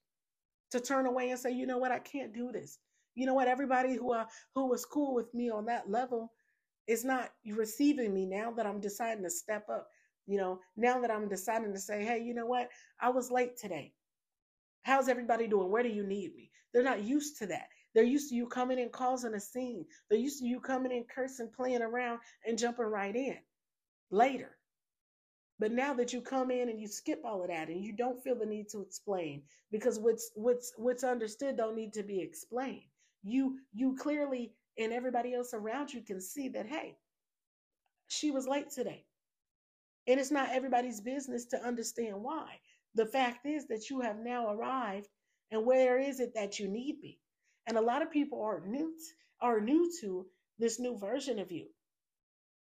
To 0.72 0.80
turn 0.80 1.06
away 1.06 1.30
and 1.30 1.40
say, 1.40 1.50
"You 1.50 1.66
know 1.66 1.78
what? 1.78 1.92
I 1.92 1.98
can't 1.98 2.32
do 2.32 2.52
this." 2.52 2.78
You 3.16 3.26
know 3.26 3.34
what? 3.34 3.48
Everybody 3.48 3.96
who 3.96 4.12
uh, 4.12 4.26
who 4.54 4.68
was 4.68 4.84
cool 4.84 5.14
with 5.14 5.32
me 5.34 5.50
on 5.50 5.64
that 5.66 5.90
level 5.90 6.32
is 6.90 7.04
not 7.04 7.30
receiving 7.46 8.12
me 8.12 8.26
now 8.26 8.50
that 8.50 8.66
I'm 8.66 8.80
deciding 8.80 9.22
to 9.22 9.30
step 9.30 9.68
up. 9.70 9.88
You 10.26 10.38
know, 10.38 10.58
now 10.76 11.00
that 11.00 11.10
I'm 11.10 11.28
deciding 11.28 11.72
to 11.72 11.78
say, 11.78 12.04
hey, 12.04 12.20
you 12.20 12.34
know 12.34 12.46
what? 12.46 12.68
I 13.00 13.10
was 13.10 13.30
late 13.30 13.56
today. 13.56 13.92
How's 14.82 15.08
everybody 15.08 15.46
doing? 15.46 15.70
Where 15.70 15.84
do 15.84 15.88
you 15.88 16.04
need 16.04 16.34
me? 16.34 16.50
They're 16.72 16.82
not 16.82 17.04
used 17.04 17.38
to 17.38 17.46
that. 17.46 17.68
They're 17.94 18.02
used 18.02 18.30
to 18.30 18.34
you 18.34 18.46
coming 18.48 18.78
in 18.80 18.88
causing 18.90 19.34
a 19.34 19.40
scene. 19.40 19.84
They're 20.08 20.18
used 20.18 20.40
to 20.40 20.46
you 20.46 20.58
coming 20.58 20.90
in 20.90 21.04
cursing, 21.14 21.50
playing 21.54 21.82
around, 21.82 22.20
and 22.44 22.58
jumping 22.58 22.86
right 22.86 23.14
in 23.14 23.36
later. 24.10 24.56
But 25.60 25.72
now 25.72 25.94
that 25.94 26.12
you 26.12 26.22
come 26.22 26.50
in 26.50 26.70
and 26.70 26.80
you 26.80 26.88
skip 26.88 27.20
all 27.24 27.42
of 27.42 27.48
that 27.48 27.68
and 27.68 27.84
you 27.84 27.92
don't 27.92 28.22
feel 28.22 28.34
the 28.34 28.46
need 28.46 28.68
to 28.70 28.80
explain 28.80 29.42
because 29.70 29.98
what's 29.98 30.32
what's 30.34 30.72
what's 30.76 31.04
understood 31.04 31.56
don't 31.56 31.76
need 31.76 31.92
to 31.92 32.02
be 32.02 32.20
explained. 32.20 32.82
You 33.22 33.58
you 33.72 33.96
clearly 33.96 34.54
and 34.80 34.92
everybody 34.92 35.34
else 35.34 35.54
around 35.54 35.92
you 35.92 36.02
can 36.02 36.20
see 36.20 36.48
that, 36.48 36.66
hey, 36.66 36.96
she 38.08 38.30
was 38.30 38.48
late 38.48 38.70
today. 38.70 39.04
And 40.08 40.18
it's 40.18 40.30
not 40.30 40.50
everybody's 40.50 41.00
business 41.00 41.46
to 41.46 41.62
understand 41.64 42.16
why. 42.22 42.58
The 42.94 43.06
fact 43.06 43.46
is 43.46 43.68
that 43.68 43.90
you 43.90 44.00
have 44.00 44.18
now 44.18 44.52
arrived, 44.52 45.08
and 45.52 45.66
where 45.66 45.98
is 46.00 46.18
it 46.18 46.34
that 46.34 46.58
you 46.58 46.68
need 46.68 47.00
me? 47.00 47.20
And 47.66 47.76
a 47.76 47.82
lot 47.82 48.02
of 48.02 48.10
people 48.10 48.42
are 48.42 48.62
new 48.66 48.92
to, 48.96 49.46
are 49.46 49.60
new 49.60 49.92
to 50.00 50.26
this 50.58 50.80
new 50.80 50.98
version 50.98 51.38
of 51.38 51.52
you. 51.52 51.66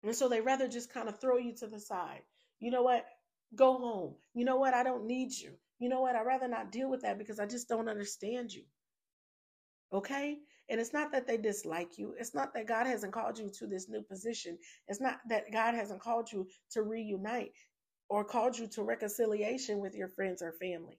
And 0.03 0.15
so 0.15 0.29
they 0.29 0.41
rather 0.41 0.69
just 0.69 0.93
kind 0.93 1.09
of 1.09 1.21
throw 1.21 1.38
you 1.38 1.55
to 1.57 1.67
the 1.67 1.81
side. 1.81 2.23
You 2.61 2.71
know 2.71 2.83
what? 2.83 3.07
Go 3.55 3.79
home. 3.79 4.15
You 4.35 4.45
know 4.45 4.57
what? 4.57 4.75
I 4.75 4.83
don't 4.83 5.07
need 5.07 5.33
you. 5.33 5.53
You 5.79 5.88
know 5.88 6.01
what? 6.01 6.17
I'd 6.17 6.27
rather 6.27 6.49
not 6.49 6.73
deal 6.73 6.91
with 6.91 7.03
that 7.03 7.19
because 7.19 7.41
I 7.41 7.47
just 7.47 7.69
don't 7.69 7.88
understand 7.88 8.53
you. 8.53 8.65
Okay? 9.93 10.38
And 10.72 10.80
it's 10.80 10.94
not 10.94 11.12
that 11.12 11.26
they 11.26 11.37
dislike 11.37 11.98
you. 11.98 12.14
It's 12.18 12.35
not 12.35 12.54
that 12.54 12.66
God 12.66 12.87
hasn't 12.87 13.12
called 13.12 13.38
you 13.38 13.50
to 13.58 13.66
this 13.66 13.90
new 13.90 14.00
position. 14.00 14.56
It's 14.88 15.02
not 15.02 15.18
that 15.28 15.52
God 15.52 15.74
hasn't 15.74 16.00
called 16.00 16.32
you 16.32 16.48
to 16.70 16.82
reunite 16.82 17.52
or 18.08 18.24
called 18.24 18.58
you 18.58 18.66
to 18.68 18.82
reconciliation 18.82 19.80
with 19.80 19.94
your 19.94 20.08
friends 20.08 20.40
or 20.40 20.52
family 20.52 20.98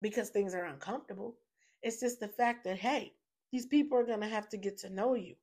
because 0.00 0.30
things 0.30 0.54
are 0.54 0.64
uncomfortable. 0.64 1.36
It's 1.82 2.00
just 2.00 2.18
the 2.18 2.28
fact 2.28 2.64
that, 2.64 2.78
hey, 2.78 3.12
these 3.52 3.66
people 3.66 3.98
are 3.98 4.06
going 4.06 4.22
to 4.22 4.26
have 4.26 4.48
to 4.48 4.56
get 4.56 4.78
to 4.78 4.88
know 4.88 5.14
you. 5.14 5.34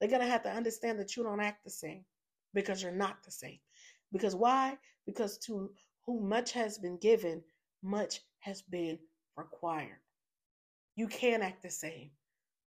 They're 0.00 0.10
going 0.10 0.20
to 0.22 0.26
have 0.26 0.42
to 0.42 0.50
understand 0.50 0.98
that 0.98 1.16
you 1.16 1.22
don't 1.22 1.40
act 1.40 1.62
the 1.62 1.70
same 1.70 2.04
because 2.52 2.82
you're 2.82 2.90
not 2.90 3.22
the 3.24 3.30
same. 3.30 3.60
Because 4.10 4.34
why? 4.34 4.76
Because 5.06 5.38
to 5.46 5.70
whom 6.04 6.28
much 6.28 6.50
has 6.50 6.78
been 6.78 6.98
given, 6.98 7.44
much 7.84 8.22
has 8.40 8.60
been 8.62 8.98
required. 9.36 10.00
You 10.98 11.06
can't 11.06 11.44
act 11.44 11.62
the 11.62 11.70
same. 11.70 12.10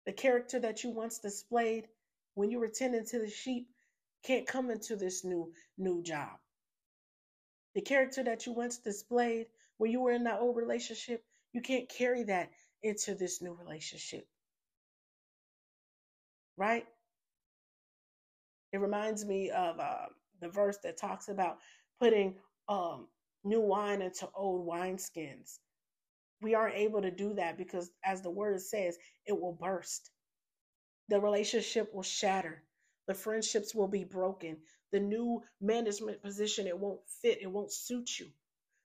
The 0.05 0.13
character 0.13 0.59
that 0.59 0.83
you 0.83 0.91
once 0.91 1.21
displayed 1.21 1.87
when 2.35 2.51
you 2.51 2.59
were 2.59 2.67
tending 2.67 3.07
to 3.07 3.21
the 3.21 3.31
sheep 3.31 3.69
can't 4.25 4.49
come 4.49 4.69
into 4.69 4.97
this 4.97 5.23
new 5.23 5.53
new 5.79 6.03
job. 6.03 6.33
The 7.77 7.83
character 7.83 8.25
that 8.25 8.45
you 8.45 8.53
once 8.53 8.79
displayed 8.79 9.47
when 9.77 9.93
you 9.93 10.01
were 10.01 10.11
in 10.11 10.25
that 10.25 10.41
old 10.41 10.57
relationship, 10.57 11.23
you 11.53 11.61
can't 11.61 11.89
carry 11.89 12.25
that 12.25 12.51
into 12.83 13.15
this 13.15 13.41
new 13.41 13.53
relationship. 13.55 14.27
Right? 16.57 16.85
It 18.73 18.79
reminds 18.79 19.25
me 19.25 19.51
of 19.51 19.79
uh, 19.79 20.07
the 20.41 20.49
verse 20.49 20.79
that 20.83 20.97
talks 20.97 21.29
about 21.29 21.59
putting 22.01 22.35
um, 22.69 23.07
new 23.45 23.61
wine 23.61 24.03
into 24.03 24.29
old 24.35 24.67
wineskins 24.67 25.61
we 26.43 26.55
aren't 26.55 26.77
able 26.77 27.03
to 27.03 27.11
do 27.11 27.35
that 27.35 27.59
because, 27.59 27.91
as 28.05 28.23
the 28.23 28.31
word 28.31 28.61
says, 28.63 28.99
it 29.27 29.41
will 29.41 29.55
burst. 29.55 30.11
The 31.09 31.21
relationship 31.21 31.95
will 31.95 32.03
shatter. 32.05 32.63
The 33.09 33.15
friendships 33.15 33.75
will 33.75 33.89
be 33.89 34.05
broken. 34.05 34.59
the 34.93 35.01
new 35.01 35.43
management 35.61 36.23
position, 36.23 36.67
it 36.67 36.79
won't 36.79 37.01
fit, 37.23 37.41
it 37.43 37.51
won't 37.51 37.73
suit 37.73 38.19
you. 38.19 38.29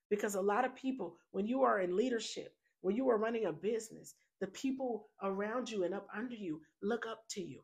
Because 0.09 0.35
a 0.35 0.41
lot 0.41 0.65
of 0.65 0.75
people, 0.75 1.17
when 1.31 1.47
you 1.47 1.63
are 1.63 1.81
in 1.81 1.95
leadership, 1.97 2.53
when 2.81 2.95
you 2.95 3.09
are 3.09 3.17
running 3.17 3.45
a 3.45 3.53
business, 3.53 4.15
the 4.41 4.47
people 4.47 5.09
around 5.23 5.69
you 5.69 5.83
and 5.85 5.93
up 5.93 6.07
under 6.15 6.35
you 6.35 6.61
look 6.81 7.05
up 7.07 7.23
to 7.31 7.41
you. 7.41 7.61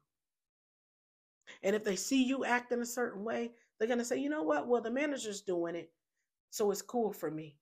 And 1.63 1.76
if 1.76 1.84
they 1.84 1.95
see 1.97 2.23
you 2.23 2.45
acting 2.45 2.82
a 2.82 2.86
certain 2.86 3.23
way, 3.23 3.52
they're 3.80 3.88
going 3.88 4.00
to 4.00 4.06
say, 4.06 4.17
you 4.19 4.30
know 4.30 4.43
what? 4.43 4.67
Well, 4.67 4.82
the 4.82 4.91
manager's 4.91 5.41
doing 5.41 5.76
it. 5.76 5.91
So 6.52 6.71
it's 6.71 6.82
cool 6.82 7.13
for 7.13 7.32
me. 7.32 7.58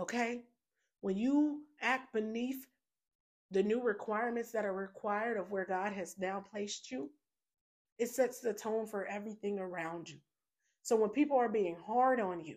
Okay? 0.00 0.44
When 1.02 1.16
you 1.16 1.60
act 1.82 2.12
beneath 2.14 2.66
the 3.50 3.62
new 3.62 3.82
requirements 3.82 4.50
that 4.52 4.64
are 4.64 4.72
required 4.72 5.36
of 5.36 5.50
where 5.50 5.66
God 5.66 5.92
has 5.92 6.16
now 6.18 6.42
placed 6.50 6.90
you, 6.90 7.10
it 7.98 8.08
sets 8.08 8.40
the 8.40 8.54
tone 8.54 8.86
for 8.86 9.04
everything 9.06 9.58
around 9.58 10.08
you. 10.08 10.16
So 10.82 10.96
when 10.96 11.10
people 11.10 11.36
are 11.36 11.50
being 11.50 11.76
hard 11.86 12.18
on 12.18 12.42
you, 12.42 12.56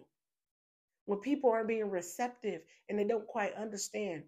when 1.06 1.19
people 1.19 1.49
are 1.49 1.65
being 1.65 1.89
receptive 1.89 2.62
and 2.88 2.97
they 2.97 3.03
don't 3.03 3.27
quite 3.27 3.53
understand, 3.56 4.23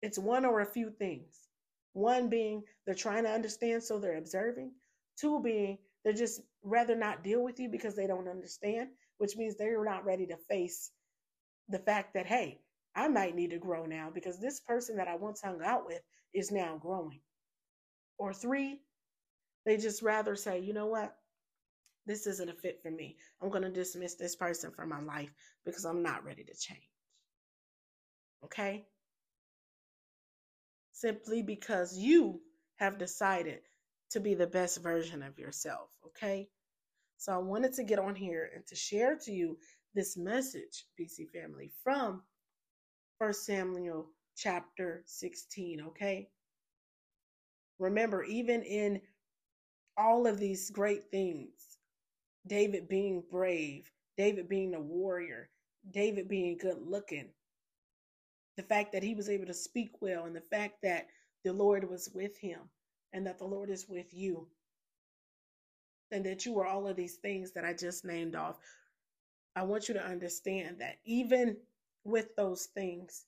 it's 0.00 0.18
one 0.18 0.46
or 0.46 0.60
a 0.60 0.66
few 0.66 0.90
things. 0.90 1.48
One 1.92 2.30
being 2.30 2.62
they're 2.86 2.94
trying 2.94 3.24
to 3.24 3.30
understand, 3.30 3.82
so 3.82 3.98
they're 3.98 4.16
observing. 4.16 4.72
Two 5.18 5.40
being 5.42 5.78
they're 6.02 6.14
just 6.14 6.40
rather 6.62 6.94
not 6.94 7.24
deal 7.24 7.42
with 7.42 7.58
you 7.60 7.68
because 7.68 7.94
they 7.94 8.06
don't 8.06 8.28
understand, 8.28 8.88
which 9.18 9.36
means 9.36 9.56
they're 9.56 9.84
not 9.84 10.04
ready 10.04 10.26
to 10.26 10.36
face 10.36 10.92
the 11.68 11.78
fact 11.78 12.14
that, 12.14 12.26
hey, 12.26 12.60
I 12.94 13.08
might 13.08 13.34
need 13.34 13.50
to 13.50 13.58
grow 13.58 13.84
now 13.84 14.10
because 14.12 14.38
this 14.38 14.60
person 14.60 14.96
that 14.96 15.08
I 15.08 15.16
once 15.16 15.42
hung 15.42 15.60
out 15.62 15.86
with 15.86 16.00
is 16.32 16.50
now 16.50 16.78
growing. 16.80 17.20
Or 18.18 18.32
three, 18.32 18.80
they 19.66 19.76
just 19.76 20.02
rather 20.02 20.36
say, 20.36 20.60
you 20.60 20.72
know 20.72 20.86
what? 20.86 21.14
This 22.06 22.26
isn't 22.26 22.48
a 22.48 22.54
fit 22.54 22.80
for 22.82 22.90
me. 22.90 23.16
I'm 23.42 23.50
going 23.50 23.64
to 23.64 23.70
dismiss 23.70 24.14
this 24.14 24.36
person 24.36 24.70
from 24.70 24.88
my 24.88 25.02
life 25.02 25.32
because 25.64 25.84
I'm 25.84 26.02
not 26.02 26.24
ready 26.24 26.44
to 26.44 26.54
change. 26.54 26.88
Okay? 28.44 28.86
Simply 30.92 31.42
because 31.42 31.98
you 31.98 32.40
have 32.76 32.96
decided 32.96 33.60
to 34.10 34.20
be 34.20 34.34
the 34.34 34.46
best 34.46 34.82
version 34.82 35.22
of 35.22 35.38
yourself. 35.38 35.90
Okay? 36.06 36.48
So 37.18 37.32
I 37.32 37.38
wanted 37.38 37.72
to 37.74 37.84
get 37.84 37.98
on 37.98 38.14
here 38.14 38.50
and 38.54 38.64
to 38.68 38.76
share 38.76 39.16
to 39.24 39.32
you 39.32 39.58
this 39.96 40.16
message, 40.16 40.84
BC 41.00 41.30
family, 41.30 41.72
from 41.82 42.22
First 43.18 43.46
Samuel 43.46 44.10
chapter 44.36 45.02
16, 45.06 45.80
okay? 45.88 46.28
Remember, 47.78 48.22
even 48.22 48.62
in 48.62 49.00
all 49.96 50.26
of 50.26 50.38
these 50.38 50.70
great 50.70 51.10
things, 51.10 51.78
David 52.46 52.88
being 52.88 53.22
brave, 53.30 53.90
David 54.18 54.48
being 54.48 54.74
a 54.74 54.80
warrior, 54.80 55.48
David 55.90 56.28
being 56.28 56.58
good 56.58 56.78
looking, 56.80 57.28
the 58.56 58.62
fact 58.62 58.92
that 58.92 59.02
he 59.02 59.14
was 59.14 59.28
able 59.28 59.46
to 59.46 59.54
speak 59.54 59.90
well, 60.00 60.26
and 60.26 60.36
the 60.36 60.40
fact 60.40 60.74
that 60.82 61.06
the 61.44 61.52
Lord 61.52 61.88
was 61.88 62.10
with 62.14 62.36
him, 62.38 62.60
and 63.14 63.26
that 63.26 63.38
the 63.38 63.46
Lord 63.46 63.70
is 63.70 63.86
with 63.88 64.12
you, 64.12 64.46
and 66.12 66.24
that 66.26 66.44
you 66.44 66.52
were 66.52 66.66
all 66.66 66.86
of 66.86 66.96
these 66.96 67.16
things 67.16 67.52
that 67.52 67.64
I 67.64 67.72
just 67.72 68.04
named 68.04 68.36
off. 68.36 68.56
I 69.56 69.64
want 69.64 69.88
you 69.88 69.94
to 69.94 70.04
understand 70.04 70.76
that 70.80 70.98
even 71.04 71.56
with 72.04 72.36
those 72.36 72.66
things 72.66 73.24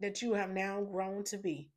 that 0.00 0.22
you 0.22 0.32
have 0.34 0.50
now 0.50 0.82
grown 0.82 1.24
to 1.24 1.36
be. 1.36 1.70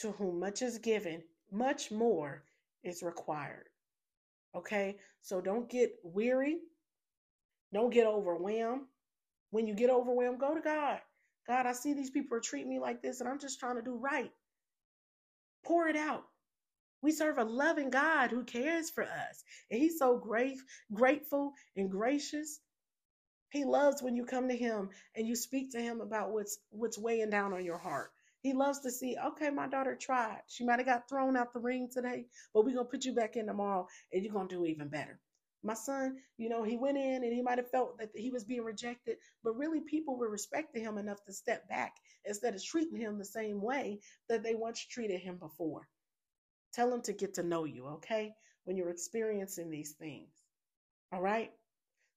To 0.00 0.12
whom 0.12 0.40
much 0.40 0.62
is 0.62 0.78
given, 0.78 1.22
much 1.50 1.90
more 1.90 2.42
is 2.82 3.02
required. 3.02 3.68
Okay? 4.54 4.96
So 5.22 5.40
don't 5.40 5.70
get 5.70 5.92
weary. 6.02 6.58
Don't 7.72 7.92
get 7.92 8.06
overwhelmed. 8.06 8.82
When 9.50 9.66
you 9.66 9.74
get 9.74 9.90
overwhelmed, 9.90 10.40
go 10.40 10.54
to 10.54 10.60
God. 10.60 11.00
God, 11.46 11.66
I 11.66 11.72
see 11.72 11.94
these 11.94 12.10
people 12.10 12.36
are 12.36 12.40
treating 12.40 12.68
me 12.68 12.78
like 12.78 13.02
this, 13.02 13.20
and 13.20 13.28
I'm 13.28 13.38
just 13.38 13.60
trying 13.60 13.76
to 13.76 13.82
do 13.82 13.96
right. 13.96 14.32
Pour 15.64 15.88
it 15.88 15.96
out. 15.96 16.24
We 17.02 17.12
serve 17.12 17.38
a 17.38 17.44
loving 17.44 17.90
God 17.90 18.30
who 18.30 18.44
cares 18.44 18.90
for 18.90 19.04
us. 19.04 19.44
And 19.70 19.80
He's 19.80 19.98
so 19.98 20.18
great, 20.18 20.58
grateful 20.92 21.54
and 21.76 21.90
gracious 21.90 22.60
he 23.50 23.64
loves 23.64 24.02
when 24.02 24.16
you 24.16 24.24
come 24.24 24.48
to 24.48 24.56
him 24.56 24.90
and 25.14 25.26
you 25.26 25.36
speak 25.36 25.70
to 25.72 25.80
him 25.80 26.00
about 26.00 26.32
what's 26.32 26.58
what's 26.70 26.98
weighing 26.98 27.30
down 27.30 27.52
on 27.52 27.64
your 27.64 27.78
heart. 27.78 28.12
He 28.42 28.52
loves 28.52 28.80
to 28.80 28.90
see, 28.90 29.16
okay, 29.16 29.50
my 29.50 29.66
daughter 29.68 29.96
tried. 29.96 30.42
She 30.48 30.64
might 30.64 30.78
have 30.78 30.86
got 30.86 31.08
thrown 31.08 31.36
out 31.36 31.52
the 31.52 31.60
ring 31.60 31.88
today, 31.90 32.26
but 32.52 32.64
we're 32.64 32.74
gonna 32.74 32.88
put 32.88 33.04
you 33.04 33.14
back 33.14 33.36
in 33.36 33.46
tomorrow 33.46 33.88
and 34.12 34.22
you're 34.22 34.32
gonna 34.32 34.48
do 34.48 34.66
even 34.66 34.88
better. 34.88 35.20
My 35.62 35.74
son, 35.74 36.18
you 36.38 36.48
know, 36.48 36.62
he 36.64 36.76
went 36.76 36.98
in 36.98 37.24
and 37.24 37.32
he 37.32 37.42
might 37.42 37.58
have 37.58 37.70
felt 37.70 37.98
that 37.98 38.10
he 38.14 38.30
was 38.30 38.44
being 38.44 38.62
rejected, 38.62 39.16
but 39.42 39.56
really 39.56 39.80
people 39.80 40.16
were 40.16 40.28
respecting 40.30 40.82
him 40.82 40.98
enough 40.98 41.24
to 41.24 41.32
step 41.32 41.68
back 41.68 41.96
instead 42.24 42.54
of 42.54 42.64
treating 42.64 42.98
him 42.98 43.18
the 43.18 43.24
same 43.24 43.62
way 43.62 44.00
that 44.28 44.42
they 44.42 44.54
once 44.54 44.84
treated 44.84 45.20
him 45.20 45.38
before. 45.38 45.88
Tell 46.76 46.90
them 46.90 47.00
to 47.02 47.14
get 47.14 47.32
to 47.34 47.42
know 47.42 47.64
you, 47.64 47.86
okay? 47.86 48.34
When 48.64 48.76
you're 48.76 48.90
experiencing 48.90 49.70
these 49.70 49.92
things. 49.92 50.28
All 51.10 51.22
right? 51.22 51.50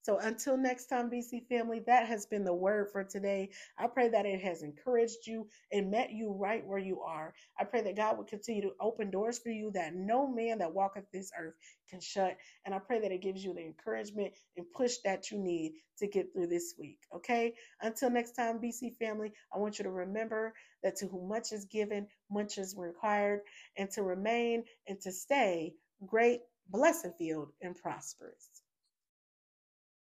So 0.01 0.17
until 0.19 0.57
next 0.57 0.88
time, 0.88 1.09
BC 1.09 1.47
family, 1.47 1.81
that 1.88 2.07
has 2.07 2.25
been 2.25 2.43
the 2.45 2.53
word 2.53 2.89
for 2.91 3.03
today. 3.03 3.49
I 3.77 3.88
pray 3.88 4.09
that 4.09 4.25
it 4.25 4.41
has 4.41 4.63
encouraged 4.63 5.27
you 5.27 5.47
and 5.71 5.91
met 5.91 6.12
you 6.12 6.31
right 6.31 6.65
where 6.65 6.79
you 6.79 7.01
are. 7.01 7.33
I 7.59 7.65
pray 7.65 7.81
that 7.81 7.97
God 7.97 8.17
will 8.17 8.25
continue 8.25 8.62
to 8.63 8.73
open 8.79 9.12
doors 9.12 9.39
for 9.39 9.49
you 9.49 9.71
that 9.73 9.95
no 9.95 10.27
man 10.27 10.59
that 10.59 10.73
walketh 10.73 11.05
this 11.12 11.31
earth 11.39 11.55
can 11.89 11.99
shut. 11.99 12.38
And 12.65 12.73
I 12.73 12.79
pray 12.79 13.01
that 13.01 13.12
it 13.12 13.21
gives 13.21 13.43
you 13.43 13.53
the 13.53 13.65
encouragement 13.65 14.33
and 14.57 14.65
push 14.75 14.95
that 15.05 15.31
you 15.31 15.39
need 15.39 15.73
to 15.99 16.07
get 16.07 16.33
through 16.33 16.47
this 16.47 16.75
week. 16.79 16.99
Okay. 17.15 17.53
Until 17.81 18.09
next 18.09 18.33
time, 18.33 18.59
BC 18.59 18.97
family, 18.97 19.33
I 19.53 19.59
want 19.59 19.79
you 19.79 19.83
to 19.83 19.91
remember 19.91 20.53
that 20.83 20.95
to 20.97 21.07
whom 21.07 21.27
much 21.27 21.51
is 21.51 21.65
given, 21.65 22.07
much 22.31 22.57
is 22.57 22.75
required, 22.77 23.41
and 23.77 23.89
to 23.91 24.03
remain 24.03 24.63
and 24.88 24.99
to 25.01 25.12
stay 25.12 25.73
great, 26.05 26.41
blessed, 26.69 27.07
filled, 27.17 27.51
and 27.62 27.75
prosperous. 27.75 28.48